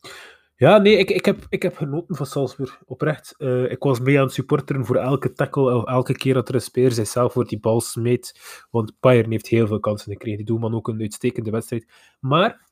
[0.57, 3.35] Ja, nee, ik, ik, heb, ik heb genoten van Salzburg, oprecht.
[3.37, 6.55] Eh, ik was mee aan het supporteren voor elke tackle, of elke keer dat er
[6.55, 8.41] een speler zichzelf voor die bal smeet.
[8.71, 10.37] Want Bayern heeft heel veel kansen gekregen.
[10.37, 11.87] Die doelman ook een uitstekende wedstrijd.
[12.21, 12.67] Maar,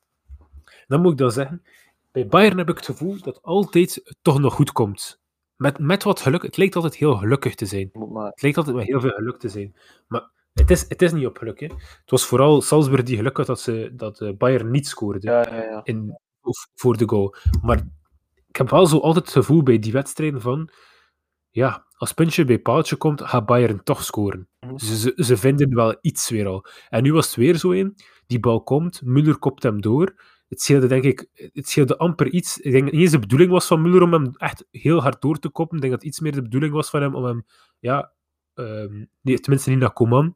[0.87, 1.63] dan moet ik dan zeggen,
[2.11, 5.21] bij Bayern heb ik het gevoel dat het altijd toch nog goed komt.
[5.57, 6.41] Met, met wat geluk.
[6.41, 7.89] Het lijkt altijd heel gelukkig te zijn.
[7.93, 9.75] Maar Het lijkt altijd met heel veel geluk te zijn.
[10.07, 11.59] Maar het is, het is niet op geluk.
[11.59, 11.67] Hè.
[11.67, 15.55] Het was vooral Salzburg die geluk had dat, ze, dat eh, Bayern niet scoorde ja,
[15.55, 15.81] ja, ja.
[15.83, 16.19] in,
[16.75, 17.35] voor de goal.
[17.61, 17.87] Maar
[18.47, 20.69] ik heb wel zo altijd het gevoel bij die wedstrijden van...
[21.49, 24.47] Ja, als puntje bij paaltje komt, gaat Bayern toch scoren.
[24.59, 24.77] Mhm.
[24.77, 26.65] Ze, ze, ze vinden wel iets weer al.
[26.89, 27.95] En nu was het weer zo in.
[28.27, 30.15] Die bal komt, Müller kopt hem door.
[30.47, 32.57] Het scheelde, denk ik, het scheelde amper iets.
[32.57, 35.21] Ik denk dat niet eens de bedoeling was van Müller om hem echt heel hard
[35.21, 35.75] door te koppen.
[35.75, 37.45] Ik denk dat het iets meer de bedoeling was van hem om hem...
[37.79, 38.13] Ja,
[38.53, 40.35] ehm, nee, tenminste niet naar Coman.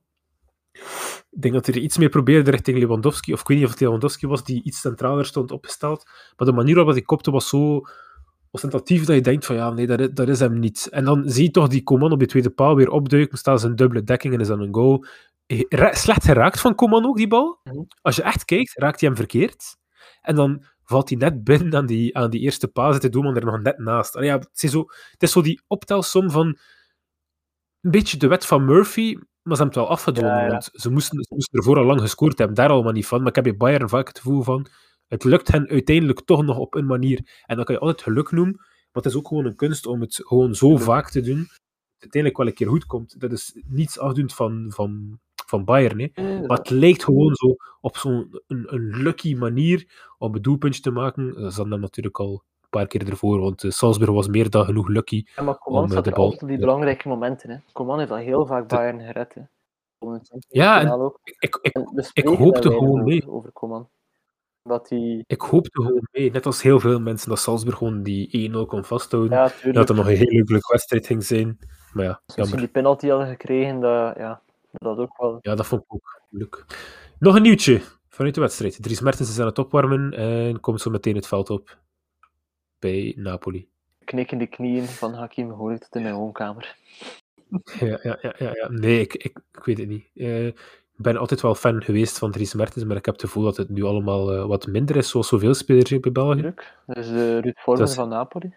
[1.31, 3.33] Ik denk dat hij er iets meer probeerde richting Lewandowski.
[3.33, 6.09] Of ik weet niet of het Lewandowski was die iets centraler stond opgesteld.
[6.37, 7.81] Maar de manier waarop hij kopte was zo
[8.51, 10.87] ostentatief dat je denkt van ja, nee, dat is, dat is hem niet.
[10.89, 13.67] En dan zie je toch die Coman op die tweede paal weer opduiken, staan ze
[13.67, 15.05] een dubbele dekking en is dan een goal.
[15.91, 17.59] Slecht geraakt van Coman ook, die bal.
[17.63, 17.81] Mhm.
[18.01, 19.79] Als je echt kijkt, raakt hij hem verkeerd.
[20.21, 23.35] En dan valt hij net binnen aan die, aan die eerste paal, zit de doelman
[23.35, 24.15] er nog net naast.
[24.15, 26.57] Allee, ja, het, is zo, het is zo die optelsom van
[27.81, 30.49] een beetje de wet van Murphy, maar ze hebben het wel afgedwongen, Ja, ja.
[30.49, 33.19] want ze moesten, ze moesten ervoor al lang gescoord hebben, daar allemaal niet van.
[33.19, 34.67] Maar ik heb bij Bayern vaak het gevoel van,
[35.07, 37.41] het lukt hen uiteindelijk toch nog op een manier.
[37.45, 40.01] En dan kan je altijd geluk noemen, maar het is ook gewoon een kunst om
[40.01, 43.19] het gewoon zo vaak te doen, dat het uiteindelijk wel een keer goed komt.
[43.19, 45.19] Dat is niets afdoend van, van,
[45.51, 46.07] van Bayern, hè.
[46.23, 49.85] Nee, Maar het lijkt gewoon zo op zo'n een, een lucky manier
[50.17, 51.33] om een doelpuntje te maken.
[51.33, 52.31] Dat is dan natuurlijk al
[52.61, 55.23] een paar keer ervoor, want eh, Salzburg was meer dan genoeg lucky.
[55.35, 56.65] Ja, maar Coman om, eh, staat de er bal- altijd op die ja.
[56.65, 57.49] belangrijke momenten.
[57.49, 57.57] Hè.
[57.73, 59.33] Coman heeft al heel vaak Bayern gered.
[59.33, 59.41] Hè.
[60.49, 61.11] Ja, en-.
[61.23, 63.29] Ik, ik, ik, En spreken hoopte gewoon mee.
[63.29, 63.89] over Coman.
[64.63, 65.23] Dat hij...
[65.27, 68.83] ik hoopte gewoon mee, net als heel veel mensen, dat Salzburg gewoon die 1-0 kon
[68.83, 69.37] vasthouden.
[69.37, 71.59] Ja, dat het nog een heel leuke wedstrijd ging zijn.
[71.93, 74.41] Maar ja, Als die penalty hadden gekregen, dat, ja,
[74.71, 75.37] dat ook wel...
[75.41, 76.65] Ja, dat vond ik ook leuk.
[77.19, 78.83] Nog een nieuwtje vanuit de wedstrijd.
[78.83, 81.77] Dries Mertens is aan het opwarmen en komt zo meteen het veld op
[82.79, 83.67] bij Napoli.
[84.05, 86.75] knikkende knieën van Hakim hoor ik tot in mijn woonkamer.
[87.79, 88.67] Ja, ja, ja, ja, ja.
[88.69, 90.05] Nee, ik, ik, ik weet het niet.
[90.15, 93.43] Eh, ik ben altijd wel fan geweest van Dries Mertens, maar ik heb het gevoel
[93.43, 96.33] dat het nu allemaal eh, wat minder is, zoals zoveel spelers hier bij België.
[96.33, 96.77] Tuurlijk.
[96.85, 98.53] Dus de Ruud Dat is- van Napoli.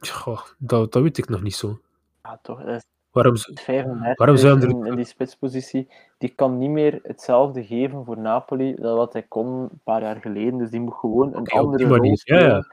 [0.00, 1.80] Goh, dat, dat weet ik nog niet zo.
[2.22, 2.64] Ja, toch.
[2.64, 2.84] Dat is
[3.16, 5.88] Waarom, z- 35 Waarom zou hem er- in, in die spitspositie.
[6.18, 10.20] Die kan niet meer hetzelfde geven voor Napoli dan wat hij kon een paar jaar
[10.20, 10.58] geleden.
[10.58, 12.48] Dus die moet gewoon een andere manier, rol spelen.
[12.48, 12.66] ja.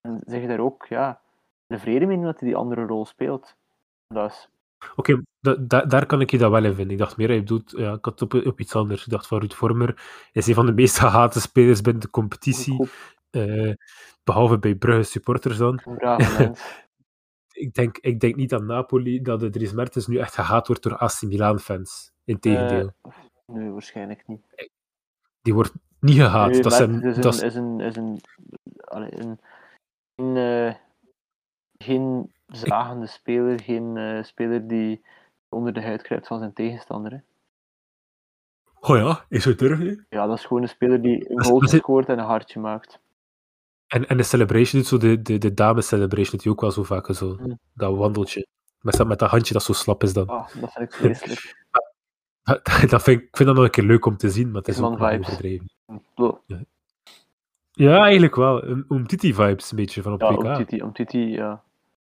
[0.00, 1.20] En zeg daar ook, ja,
[1.66, 3.56] tevreden mee dat hij die andere rol speelt.
[4.08, 4.48] Dat is
[4.96, 6.92] Oké, da- da- daar kan ik je dat wel in vinden.
[6.92, 9.04] Ik dacht meer, je bedoelt, ja, ik had op, op iets anders.
[9.04, 12.88] Ik dacht van Ruud Vormer is een van de meest gehate spelers binnen de competitie,
[13.30, 13.72] eh,
[14.24, 15.80] behalve bij Brugge supporters dan.
[15.96, 16.52] brave.
[17.60, 20.82] Ik denk, ik denk niet aan Napoli dat de Dries Mertens nu echt gehaat wordt
[20.82, 22.12] door AC Milan-fans.
[22.24, 22.92] Integendeel.
[23.02, 23.12] Eh,
[23.46, 24.70] nee, waarschijnlijk niet.
[25.42, 26.50] Die wordt niet gehaat.
[26.50, 28.20] Nee, dat zijn, is, dat een, is- een, is een,
[28.84, 29.40] een,
[30.14, 30.74] een, eh,
[31.78, 35.04] geen zagende speler, geen eh, speler die
[35.48, 37.12] onder de huid kruipt van zijn tegenstander.
[37.12, 37.18] Hè.
[38.80, 40.06] Oh ja, is het durven?
[40.08, 43.00] Ja, dat is gewoon een speler die een goal dat scoort en een hartje maakt.
[43.90, 47.14] En, en de celebration zo, de, de, de dames celebration hij ook wel zo vaak
[47.14, 47.36] zo.
[47.40, 47.58] Mm.
[47.74, 48.46] Dat wandeltje.
[48.80, 50.26] Met, dat- met dat handje dat zo slap is dan.
[50.26, 51.58] Ah, dat vind ik vreselijk.
[52.42, 54.68] Dat, dat vind ik, vind dat nog een keer leuk om te zien, maar het
[54.68, 55.26] is ook wel vibes.
[55.28, 55.70] overdreven.
[57.72, 58.64] Ja, eigenlijk wel.
[58.64, 60.44] Een Umtiti-vibes een beetje van op Ja, WK.
[60.44, 61.62] om Titi, om Titi, ja.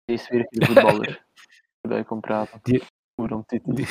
[0.04, 1.24] Deze weer een voetballer.
[1.80, 2.58] Waarbij kon praten.
[2.62, 2.82] Die-
[3.14, 3.72] om Titi.
[3.74, 3.86] Die-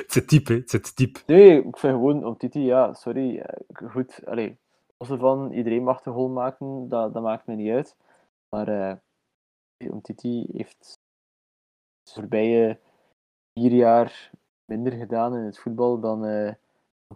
[0.00, 0.54] het zit diep, hè.
[0.54, 1.18] Het zit diep.
[1.26, 3.38] Nee, ik vind gewoon om Titi, ja, sorry.
[3.38, 4.56] eh, Goed, allee.
[5.00, 7.96] Los ervan, iedereen mag de goal maken, dat, dat maakt me niet uit.
[8.48, 8.96] Maar eh
[9.90, 10.98] om Titi heeft
[12.02, 12.78] de voorbije
[13.52, 14.30] vier jaar
[14.64, 16.54] minder gedaan in het voetbal dan eh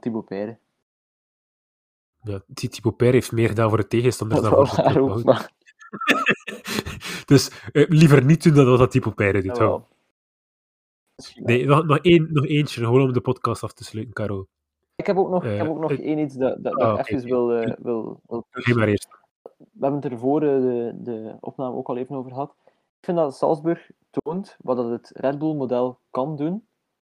[0.01, 0.59] Thibaut Peire.
[2.23, 5.25] Ja, Thibaut Peire heeft meer gedaan voor de tegenstander Dat dan voor club.
[5.25, 5.53] maar
[7.31, 9.57] dus eh, liever niet doen dan wat dat Thibaut Peire doet.
[9.57, 9.89] jawel.
[11.35, 14.49] Nee, nog, nog, één, nog eentje, gewoon om de podcast af te sluiten, Caro.
[14.97, 16.99] Ik heb ook nog, ik heb Eh, ook nog één iets dat, dat, dat Ah,
[16.99, 18.21] ik even wil, eh, wil,
[19.57, 22.55] we hebben het er voor eh, de, de opname ook al even over gehad.
[22.65, 26.67] Ik vind dat Salzburg toont wat dat het Red Bull-model kan doen,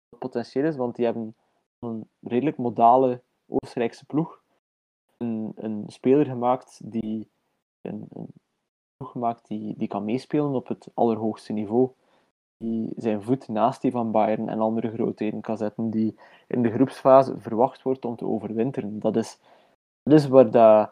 [0.09, 1.35] wat potentieel is, want die hebben
[1.79, 4.41] een redelijk modale Oostenrijkse ploeg.
[5.17, 7.29] Een, een speler gemaakt die
[7.81, 8.27] een, een
[8.95, 11.91] ploeg gemaakt die, die kan meespelen op het allerhoogste niveau.
[12.57, 16.15] Die zijn voet naast die van Bayern en andere grootheden kan zetten, die
[16.47, 18.99] in de groepsfase verwacht wordt om te overwinteren.
[18.99, 19.39] Dat is,
[20.03, 20.91] dat is waar dat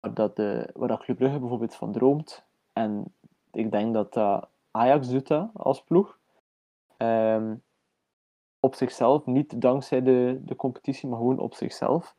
[0.00, 2.44] waar, dat de, waar dat Club Brugge bijvoorbeeld van droomt.
[2.72, 3.12] En
[3.52, 6.18] ik denk dat dat Ajax doet dat als ploeg.
[6.96, 7.54] Ehm,
[8.60, 12.14] op zichzelf, niet dankzij de, de competitie, maar gewoon op zichzelf.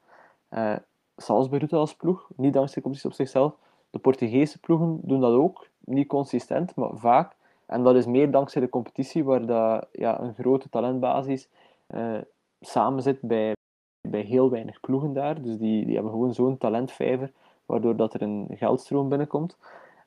[0.49, 0.75] Eh
[1.15, 3.55] Salzburg doet dat als ploeg, niet dankzij de competitie op zichzelf.
[3.89, 7.35] De Portugese ploegen doen dat ook, niet consistent, maar vaak.
[7.71, 11.49] En dat is meer dankzij de competitie, waar dat, ja, een grote talentbasis
[11.87, 12.17] eh
[12.61, 13.55] samen zit bij,
[14.01, 15.41] bij heel weinig ploegen daar.
[15.41, 17.31] Dus die, die hebben gewoon zo'n talentvijver
[17.65, 19.57] waardoor dat er een geldstroom binnenkomt.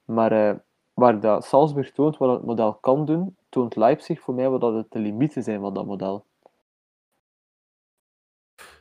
[0.04, 0.54] Maar eh,
[0.94, 4.92] waar dat Salzburg toont wat het model kan doen, toont Leipzig voor mij wat dat
[4.92, 6.24] de limieten zijn van dat model.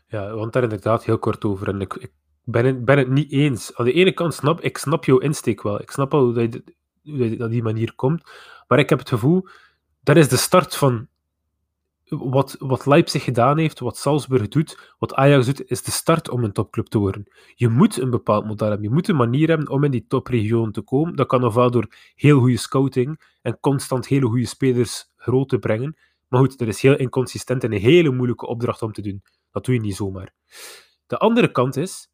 [0.08, 1.68] Ja, want daar inderdaad heel kort over.
[1.68, 2.12] En ik, ik
[2.44, 3.76] ben, het, ben niet eens.
[3.76, 5.82] Aan de ene kant snap ik snap jouw insteek wel.
[5.82, 6.64] Ik snap hoe dat, je,
[7.38, 8.24] dat die manier komt.
[8.68, 9.48] Maar ik heb het gevoel,
[10.04, 11.08] dat is de start van
[12.18, 16.44] wat, wat Leipzig gedaan heeft, wat Salzburg doet, wat Ajax doet, is de start om
[16.44, 17.28] een topclub te worden.
[17.56, 18.88] Je moet een bepaald model hebben.
[18.88, 21.16] Je moet een manier hebben om in die topregio te komen.
[21.16, 25.98] Dat kan ofwel door heel goede scouting en constant hele goede spelers groot te brengen.
[26.28, 29.24] Maar goed, dat is heel inconsistent en een hele moeilijke opdracht om te doen.
[29.52, 30.34] Dat doe je niet zomaar.
[31.08, 32.10] De andere kant is,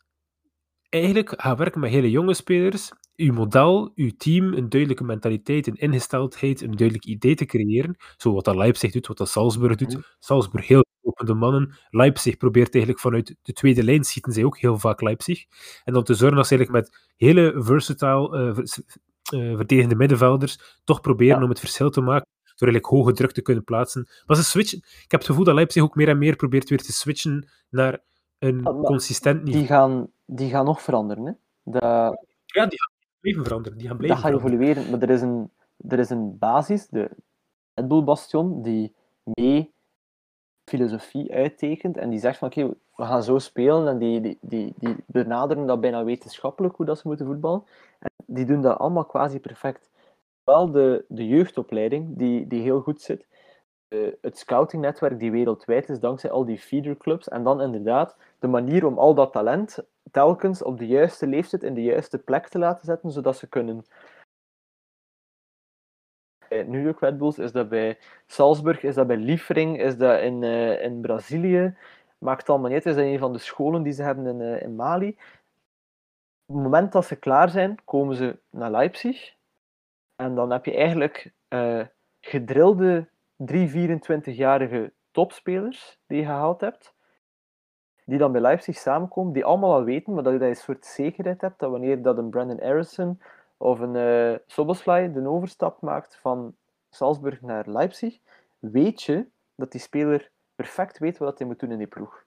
[0.90, 5.76] eigenlijk gaan werken met hele jonge spelers, uw model, uw team, een duidelijke mentaliteit, een
[5.76, 7.96] ingesteldheid, een duidelijk idee te creëren.
[8.18, 9.94] Zo wat dat Leipzig doet, wat dat Salzburg doet.
[9.94, 10.02] Mhm.
[10.20, 11.74] Salzburg heel opende mannen.
[11.90, 15.46] Leipzig probeert eigenlijk vanuit de tweede lijn, schieten zij ook heel vaak Leipzig.
[15.84, 18.82] En dan te zorgen dat ze eigenlijk met hele versatile, vers-
[19.24, 21.44] eh, verdedigende middenvelders toch proberen Ja.
[21.44, 22.28] om het verschil te maken.
[22.56, 24.08] Door eigenlijk hoge druk te kunnen plaatsen.
[24.26, 24.78] Maar ze switchen.
[24.78, 28.00] Ik heb het gevoel dat Leipzig ook meer en meer probeert weer te switchen naar
[28.40, 29.60] een Ja, maar consistent niveau.
[29.60, 31.26] Die gaan, die gaan nog veranderen.
[31.26, 31.32] Hè?
[31.80, 32.70] Ja, die gaan
[33.20, 33.78] blijven veranderen.
[33.78, 34.90] Die gaan dat gaat evolueren.
[34.90, 35.52] Maar er is een,
[35.88, 37.10] er is een basis, de
[37.74, 39.74] Red Bull Bastion, die mee
[40.66, 44.74] filosofie uittekent en die zegt van oké, we gaan zo spelen en die, die, die,
[44.78, 47.64] die benaderen dat bijna wetenschappelijk hoe dat ze moeten voetballen.
[48.00, 49.90] En die doen dat allemaal quasi perfect.
[50.44, 53.26] Wel de, de jeugdopleiding die, die heel goed zit,
[54.22, 58.98] het scoutingnetwerk die wereldwijd is dankzij al die feederclubs en dan inderdaad de manier om
[58.98, 59.80] al dat talent
[60.12, 63.86] telkens op de juiste leeftijd in de juiste plek te laten zetten, zodat ze kunnen
[66.50, 67.98] bij New York Red Bulls, is dat bij
[68.28, 71.78] Salzburg, is dat bij Liefering, is dat in, eh, in Brazilië.
[72.18, 74.62] Maakt allemaal niet uit, is dat een van de scholen die ze hebben in, eh,
[74.62, 75.10] in Mali.
[76.46, 79.36] Op het moment dat ze klaar zijn, komen ze naar Leipzig.
[80.16, 81.86] En dan heb je eigenlijk eh,
[82.22, 86.94] gedrilde 3, 24-jarige topspelers die je gehaald hebt.
[88.10, 90.86] Die dan bij Leipzig samenkomen, die allemaal al weten, maar dat je dat een soort
[90.86, 93.22] zekerheid hebt, dat wanneer dat een Brandon Harrison
[93.58, 96.56] of een eh Soboslai de overstap maakt van
[96.90, 98.20] Salzburg naar Leipzig,
[98.60, 102.24] weet je dat die speler perfect weet wat hij moet doen in die ploeg.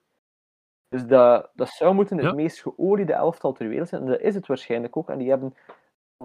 [0.88, 2.32] Dus dat, dat zou moeten het Ja.
[2.32, 4.02] meest geoliede elftal ter wereld zijn.
[4.02, 5.08] En dat is het waarschijnlijk ook.
[5.10, 5.54] En die hebben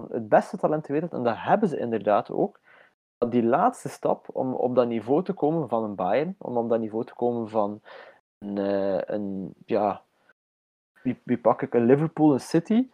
[0.09, 1.13] het beste talent ter wereld.
[1.13, 2.59] En dat hebben ze inderdaad ook.
[3.17, 6.69] Dat Die laatste stap om op dat niveau te komen van een Bayern, om op
[6.69, 7.81] dat niveau te komen van
[8.37, 10.01] een, eh, een ja,
[11.01, 12.89] wie, wie pak ik, een Liverpool, een City,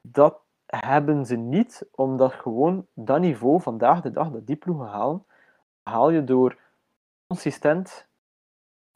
[0.00, 5.24] dat hebben ze niet, omdat gewoon dat niveau vandaag de dag, dat die ploegen halen,
[5.82, 6.58] haal je door
[7.26, 8.06] consistent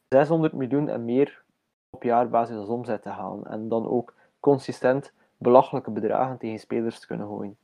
[0.07, 1.43] 600 miljoen en meer
[1.89, 3.45] op jaarbasis als omzet te halen.
[3.45, 7.57] En dan ook consistent belachelijke bedragen tegen spelers te kunnen gooien.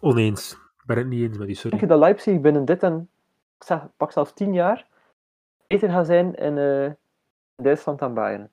[0.00, 0.52] Oneens.
[0.52, 1.70] Ik ben het niet eens met die, sorry.
[1.70, 3.08] Denk je dat Leipzig binnen dit en
[3.56, 4.86] ik zeg, pak zelfs 10 jaar
[5.80, 6.92] beter gaat zijn in eh,
[7.56, 8.50] Duitsland dan Bayern?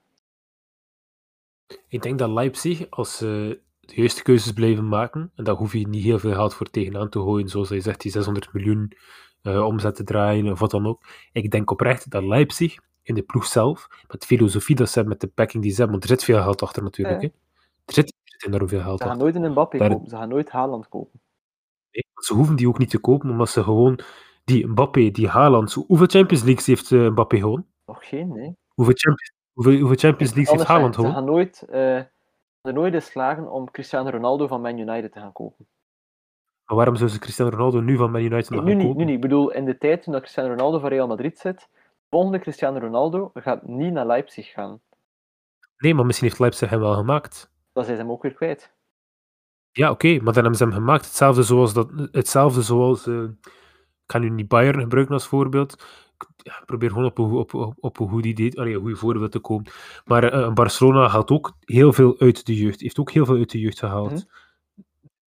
[1.88, 5.88] Ik denk dat Leipzig, als ze de juiste keuzes blijven maken, en daar hoef je
[5.88, 8.92] niet heel veel geld voor tegenaan te gooien, zoals je zegt, die 600 miljoen
[9.42, 11.02] eh, omzet te draaien of wat dan ook.
[11.32, 15.12] Ik denk oprecht dat Leipzig in de ploeg zelf, met de filosofie dat ze hebben,
[15.12, 17.22] met de packing die ze hebben, want er zit veel geld achter natuurlijk.
[17.22, 17.28] Ja.
[17.28, 17.34] Hè.
[17.84, 19.32] Er, zit, er enorm veel geld Ze gaan achter.
[19.32, 21.20] nooit een Mbappé Daar- kopen, ze gaan nooit Haaland kopen.
[21.90, 23.98] Nee, Ze hoeven die ook niet te kopen, omdat ze gewoon
[24.44, 27.38] die Mbappé, die Haaland, hoeveel Champions Leagues heeft eh, Mbappé?
[27.38, 28.56] Nog geen, nee.
[28.68, 31.10] Hoeveel Champions, hoeveel, hoeveel Champions Leagues heeft Haaland gewoon?
[31.10, 31.66] ze gaan nooit,
[32.60, 35.66] er nooit in slagen om Cristiano Ronaldo van Man United te gaan kopen.
[36.64, 38.98] Maar waarom zou ze Cristiano Ronaldo nu van Man United nog nu gaan niet, kopen?
[38.98, 39.14] nu niet.
[39.14, 41.68] Ik bedoel, in de tijd toen Cristiano Ronaldo van Real Madrid zit,
[42.10, 44.80] volgende Cristiano Ronaldo gaat niet naar Leipzig gaan.
[45.76, 47.50] Nee, maar misschien heeft Leipzig hem wel gemaakt.
[47.72, 48.72] Dan zijn ze hem ook weer kwijt.
[49.70, 51.04] Ja, oké, maar dan hebben ze hem gemaakt.
[51.04, 51.72] Hetzelfde zoals...
[51.72, 53.24] Dat, hetzelfde zoals eh,
[54.06, 55.72] ga nu niet Bayern gebruiken als voorbeeld.
[56.14, 58.98] Ik ja, probeer gewoon op een, op, op, op een goed idee, allee, een goed
[58.98, 59.70] voorbeeld te komen.
[60.04, 62.80] Maar eh, Barcelona haalt ook heel veel uit de jeugd.
[62.80, 64.10] Heeft ook heel veel uit de jeugd gehaald.
[64.10, 64.20] Mhm.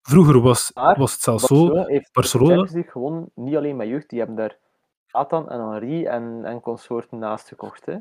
[0.02, 1.88] Vroeger was, Maar was het zelfs Barcelona zo.
[1.88, 4.58] heeft Barcelona- League gewonnen, niet alleen met jeugd, die hebben daar
[5.06, 7.86] Satan en Henri en, en consorten naast gekocht.
[7.86, 7.96] Hè.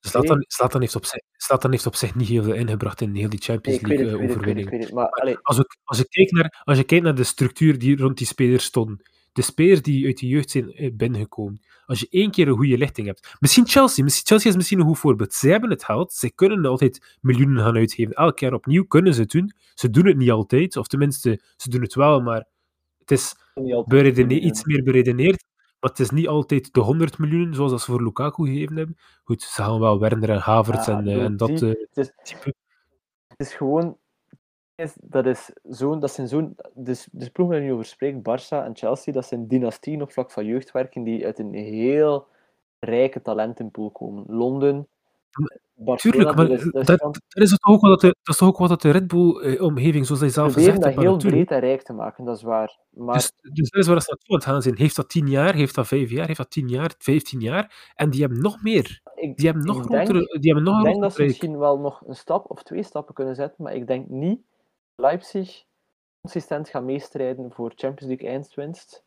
[0.00, 3.28] Zlatan, Zlatan, heeft op zich, Zlatan heeft op zich niet heel veel ingebracht in heel
[3.28, 4.66] die Champions ik weet het, League ik eh, weet het, ik weet het, overwinning.
[4.66, 4.92] ik weet het.
[4.94, 7.96] Maar allee, Als, we, als, je kijkt naar, als je kijkt naar de structuur die
[7.96, 9.02] rond die spelers stonden,
[9.32, 12.78] de spelers die uit de jeugd zijn eh, binnengekomen, als je één keer een goede
[12.78, 15.32] lichting hebt, misschien Chelsea, misschien, Chelsea is misschien een goed voorbeeld.
[15.32, 18.14] Zij hebben het geld, zij kunnen altijd miljoenen gaan uitgeven.
[18.14, 19.52] Elk jaar opnieuw kunnen ze het doen.
[19.74, 22.46] Ze doen het niet altijd, of tenminste, ze doen het wel, maar
[22.98, 23.34] het is
[24.28, 25.44] iets meer beredeneerd.
[25.80, 28.96] Maar het is niet altijd de 100 miljoen zoals dat ze voor Lukaku gegeven hebben.
[29.24, 32.12] Goed, ze gaan wel Werner en Havertz Ja, en, eh, en dat eh, het, is,
[33.26, 33.98] het is gewoon...
[34.76, 36.56] is- Dat, is zo'n, dat zijn zo'n...
[36.74, 40.30] Dus, dus ploeg waar nu over spreekt, Barça en Chelsea, dat zijn dynastieën op vlak
[40.30, 42.26] van jeugdwerken die uit een heel
[42.78, 44.24] rijke talentenpool komen.
[44.26, 44.88] Londen,
[45.74, 45.96] Barcelona...
[45.96, 48.80] Tuurlijk, maar dat is, dat is dat, toch ook wat de, dat is ook wat
[48.82, 52.24] de Red Bull-omgeving, zoals hij zelf gezegd dat heeft, heel breed en rijk te maken,
[52.24, 52.78] dat is waar.
[52.90, 54.76] Maar Dus, dus dat is waar ze naartoe aan het gaan zijn.
[54.76, 57.92] Heeft dat 10 jaar, heeft dat 5 jaar, heeft dat 10 jaar, 15 jaar?
[57.94, 59.00] En die hebben nog meer.
[59.14, 61.58] ik, Die hebben nog ik grotere, denk, die hebben nog ik denk dat ze misschien
[61.58, 64.40] wel nog een stap of twee stappen kunnen zetten, maar ik denk niet
[64.94, 65.64] Leipzig
[66.20, 69.04] consistent gaat meestrijden voor Champions League eindwinst.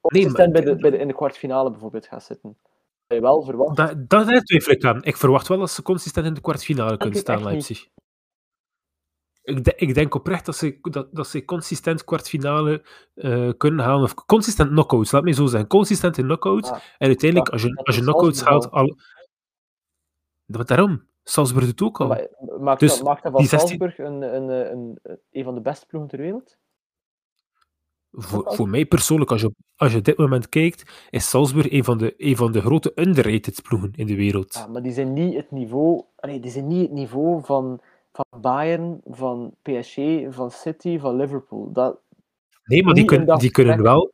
[0.00, 2.58] Consistent bij de, bij de, in de kwartfinale bijvoorbeeld gaat zitten.
[3.06, 3.76] Dat je wel verwacht.
[3.76, 5.04] Dat, dat twijfel ik aan.
[5.04, 7.44] Ik verwacht wel dat ze consistent in de kwartfinale kunnen staan, niet.
[7.44, 7.88] Leipzig.
[9.42, 12.84] Ik, de- ik denk oprecht dat ze, dat, dat ze consistent kwartfinale
[13.14, 14.02] eh, kunnen halen.
[14.02, 15.68] Of consistent knockouts, laat me zo zeggen.
[15.68, 16.70] Consistent in knockouts.
[16.70, 18.70] Ah, en uiteindelijk, als je, als je knockouts haalt...
[18.70, 18.96] Al...
[20.46, 21.06] Daarom?
[21.28, 22.06] Salzburg doet ook al.
[22.08, 22.26] maar
[22.60, 24.98] maakt, Dus dat, maakt dat van die 16 Salzburg een, een, een,
[25.30, 26.58] een, van de beste ploegen ter wereld?
[28.10, 31.84] Voor, voor mij persoonlijk, als je, als je op dit moment kijkt, is Salzburg een
[31.84, 34.54] van de, een van de grote underrated ploegen in de wereld.
[34.54, 37.80] Ja, maar die zijn niet het niveau, allee, die zijn niet het niveau van,
[38.12, 39.96] van Bayern, van PSG,
[40.28, 41.72] van City, van Liverpool.
[41.72, 42.00] Dat,
[42.64, 44.12] nee, maar die, kunnen die kunnen wel...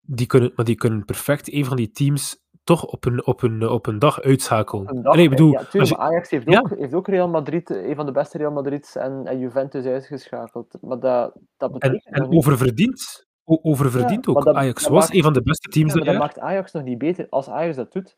[0.00, 3.68] Die kunnen, maar die kunnen perfect een van die teams toch op een, op een,
[3.68, 4.88] op een dag uitschakelen.
[4.88, 6.58] een dag, Allee, ik bedoel, ja, als tuurlijk, je- maar Ajax heeft Ja.
[6.58, 10.74] ook, heeft ook Real Madrid, een van de beste Real Madrids en, en Juventus uitgeschakeld.
[10.80, 13.26] Maar dat, dat en, betekent oververdiend.
[13.44, 14.44] Oververdiend Ja, ook.
[14.44, 16.18] dat- Ajax dat was maakt- een van de beste teams dat jaar.
[16.18, 17.26] maakt Ajax nog niet beter.
[17.28, 18.16] Als Ajax dat doet,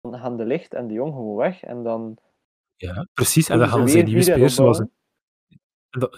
[0.00, 1.62] dan gaan de Licht en de Jong gewoon weg.
[1.62, 2.16] En dan
[2.76, 3.48] Ja, precies.
[3.48, 4.82] En dan gaan ze nieuwe spelers zoals...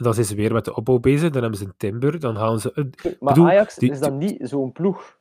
[0.02, 1.30] Dan, zijn ze weer met de opbouw bezig.
[1.30, 2.20] Dan hebben ze een Timber.
[2.20, 2.72] Dan gaan ze...
[3.20, 5.18] Maar bedoel, Ajax die- is dan niet zo'n ploeg.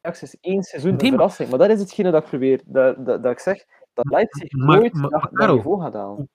[0.00, 1.48] Ajax is één seizoen Nee, verrassing.
[1.50, 2.60] Maar dat is hetgene dat ik probeer.
[2.64, 6.28] Dat, dat, dat ik zeg dat Leipzig Maar- nooit maar- maar Karel, niveau gaat halen.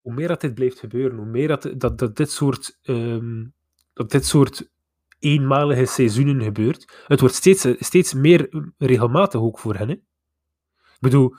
[0.00, 3.44] hoe meer dat dit blijft gebeuren, hoe meer dat, dat, dat dit soort, ehm,
[3.92, 4.70] dat dit soort
[5.18, 9.88] eenmalige seizoenen gebeurt, het wordt steeds, steeds meer regelmatig ook voor hen.
[9.88, 9.94] Hè?
[9.94, 11.34] Ik bedoel,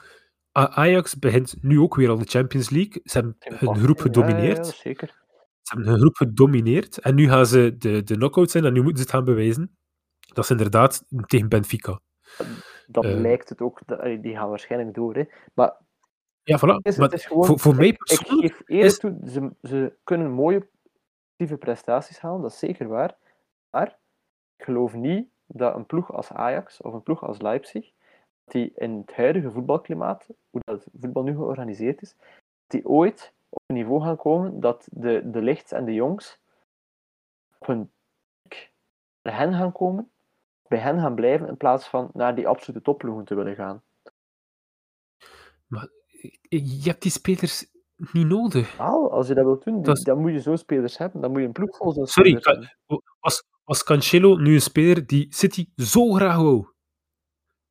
[0.51, 3.01] Ajax begint nu ook weer al de Champions League.
[3.03, 4.57] Ze hebben hun groep gedomineerd.
[4.57, 5.07] Ja, ja, zeker.
[5.61, 6.97] Ze hebben hun groep gedomineerd.
[6.99, 9.75] En nu gaan ze de, de knockouts zijn en nu moeten ze het gaan bewijzen.
[10.33, 11.99] Dat is inderdaad tegen Benfica.
[12.87, 13.13] Dat Eh.
[13.19, 13.79] lijkt het ook.
[14.21, 15.15] Die gaan waarschijnlijk door.
[15.15, 15.23] Hè.
[15.53, 15.75] Maar
[16.43, 16.81] Ja, voilà.
[16.81, 18.53] is, Maar het is gewoon, voor, voor mij ik, ik persoonlijk...
[18.55, 20.59] geef eerlijk is- toe, ze, ze kunnen mooie
[21.35, 23.15] positieve prestaties halen, dat is zeker waar.
[23.69, 23.87] Maar
[24.57, 27.91] ik geloof niet dat een ploeg als Ajax of een ploeg als Leipzig,
[28.45, 32.15] die in het huidige voetbalklimaat, hoe dat voetbal nu georganiseerd is,
[32.67, 36.39] die ooit op een niveau gaan komen dat de, de lichts en de jongs
[37.59, 37.91] op hun
[38.41, 38.71] piek
[39.21, 40.11] bij hen gaan komen,
[40.71, 43.83] bij hen gaan blijven, in plaats van naar die absolute topploegen te willen gaan.
[46.49, 47.65] Je hebt die spelers
[48.11, 48.79] niet nodig.
[48.79, 51.21] Als je dat wilt doen, die- Dat is- dan moet je zo spelers hebben.
[51.21, 52.39] Dan moet je een ploeg vol zo'n Sorry,
[53.19, 56.69] was, was Cancelo nu een speler die City zo graag wou?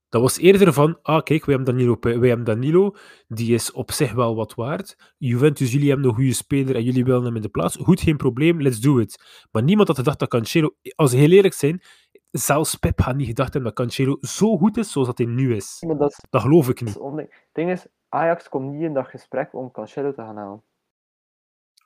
[0.09, 2.94] Dat was eerder van, ah kijk, wij hebben Danilo, wij hebben Danilo,
[3.28, 5.14] die is op zich wel wat waard.
[5.18, 7.76] Juventus, jullie hebben een goede speler en jullie willen hem in de plaats.
[7.76, 9.46] Goed, geen probleem, let's do it.
[9.51, 11.82] Maar niemand had gedacht dat Cancelo, als we heel eerlijk zijn,
[12.31, 15.83] zelfs Pep had niet gedacht dat Cancelo zo goed is zoals dat hij nu is.
[15.87, 16.95] Maar dat is, Dat geloof ik niet.
[16.95, 20.62] Het ding is, Ajax komt niet in dat gesprek om Cancelo te gaan halen.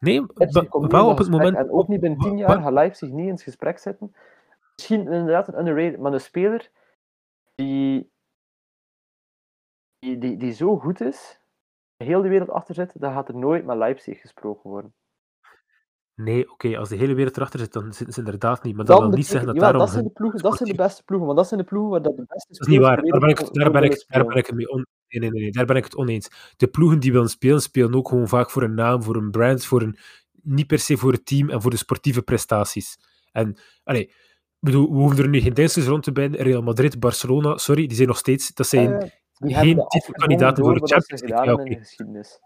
[0.00, 0.26] Nee,
[0.70, 1.56] wel op het moment...
[1.56, 4.14] En ook niet binnen tien jaar gaat Leipzig niet in het gesprek zitten.
[4.76, 6.70] Misschien inderdaad een underrated, maar een speler
[7.54, 8.10] die,
[9.98, 11.40] die, die, die zo goed is,
[11.96, 14.94] heel de wereld achter zit, dan gaat er nooit met Leipzig gesproken worden.
[16.14, 18.76] Nee, oké, als de hele wereld erachter zit, dan zitten ze inderdaad niet.
[18.76, 19.80] Maar dat wil niet zeggen dat jawel, daarom...
[19.80, 22.02] dat zijn de ploegen, dat zijn de beste ploegen, want dat zijn de ploegen waar
[22.02, 23.02] dat de beste Dat is niet waar.
[23.02, 24.86] Daar ben ik, daar ben ik, daar ben ik het mee on...
[25.08, 26.54] Nee, nee, nee, nee, daar ben ik het oneens.
[26.56, 29.64] De ploegen die willen spelen, spelen ook gewoon vaak voor een naam, voor een brand,
[29.64, 29.98] voor een...
[30.42, 32.98] niet per se voor het team en voor de sportieve prestaties.
[33.32, 34.12] En, allee,
[34.58, 36.40] bedoel, we hoeven er nu geen dingetjes rond te binden.
[36.40, 38.54] Real Madrid, Barcelona, sorry, die zijn nog steeds...
[38.54, 39.12] Dat zijn.
[39.34, 41.46] Die geen titelkandidaten voor de Champions League.
[41.46, 41.70] Ja, in oké.
[41.70, 42.40] de geschiedenis.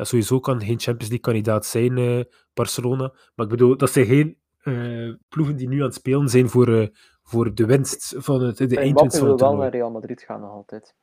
[0.00, 2.20] Ja, sowieso kan geen Champions League kandidaat zijn, eh,
[2.54, 3.12] Barcelona.
[3.34, 6.68] Maar ik bedoel, dat zijn geen eh, ploegen die nu aan het spelen zijn voor,
[6.68, 6.86] eh,
[7.22, 10.50] voor de winst van het, de eindwinst van wil wel naar Real Madrid gaan nog
[10.50, 10.94] altijd.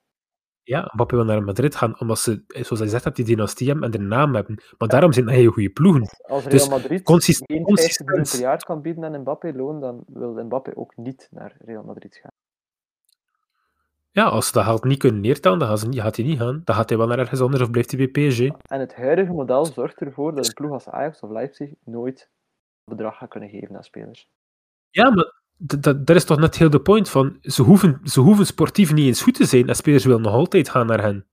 [0.64, 3.86] Ja, Mbappé wil naar Madrid gaan, omdat ze, zoals hij zegt, dat die dynastie hebben
[3.86, 4.64] en de naam hebben.
[4.78, 6.02] Maar daarom zijn dat hele goede ploegen.
[6.02, 8.30] Als Real Dus Madrid consist- geen 50 miljoen consistent.
[8.30, 12.16] per jaar kan bieden aan Mbappé loon, dan wil Mbappé ook niet naar Real Madrid
[12.16, 12.32] gaan.
[14.18, 16.38] Ja, als ze dat geld niet kunnen neertellen, dan gaan ze niet- gaat hij niet
[16.40, 16.62] gaan.
[16.64, 18.40] Dan gaat hij wel naar ergens anders of blijft hij bij PSG.
[18.68, 22.30] En het huidige model zorgt ervoor dat een ploeg als Ajax of Leipzig nooit
[22.92, 24.30] bedrag gaat kunnen geven aan spelers.
[24.90, 28.94] Ja, maar dat, is toch net heel de point van, ze hoeven, ze hoeven sportief
[28.94, 31.26] niet eens goed te zijn en spelers willen nog altijd gaan naar hen.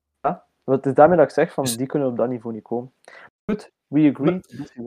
[0.64, 2.62] Want het is daarmee dat ik zeg van Dus- die kunnen op dat niveau niet
[2.64, 2.92] komen.
[3.50, 4.40] Goed, we agree.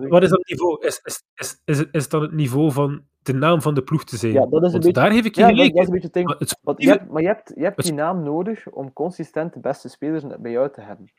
[0.10, 0.86] Wat is dat niveau?
[0.86, 1.24] Is, is,
[1.66, 4.34] is, is het dan het niveau van de naam van de ploeg te zijn?
[4.34, 5.94] Ja, dat is een Want beetje- daar geef ik je Ja, gelijk dat is een
[5.94, 6.28] beetje ding.
[6.28, 9.54] Maar het Want je hebt, maar je hebt, je hebt die naam nodig om consistent
[9.54, 11.12] de beste spelers bij jou te hebben.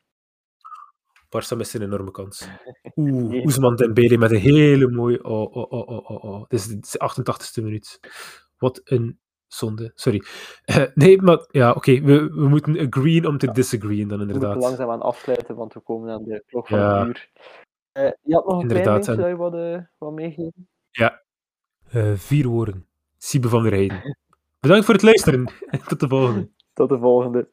[1.37, 2.49] Barça mist een enorme kans.
[2.95, 3.41] Oeh, Nee.
[3.43, 5.23] Ousmane Dembele met een hele mooie...
[5.23, 6.45] Oh, oh, oh, oh, oh, oh.
[6.47, 7.99] Dit is de 88ste minuut.
[8.57, 9.91] Wat een zonde.
[9.95, 10.23] Sorry.
[10.65, 12.01] Eh, nee, maar ja, oké.
[12.01, 14.61] We, we moeten agreeën om te disagreeën dan We moeten inderdaad.
[14.69, 17.01] langzaam aan afsluiten, want we komen aan de klok van Ja.
[17.01, 17.29] een uur.
[17.91, 20.67] Eh, je had nog een Inderdaad, klein dingetje en- dat je wat, wat meegeven?
[21.89, 22.85] Eh, vier woorden.
[23.17, 24.17] Siebe van der Heijden.
[24.59, 25.51] Bedankt voor het luisteren.
[25.87, 26.49] Tot de volgende.
[26.73, 27.47] Tot de volgende.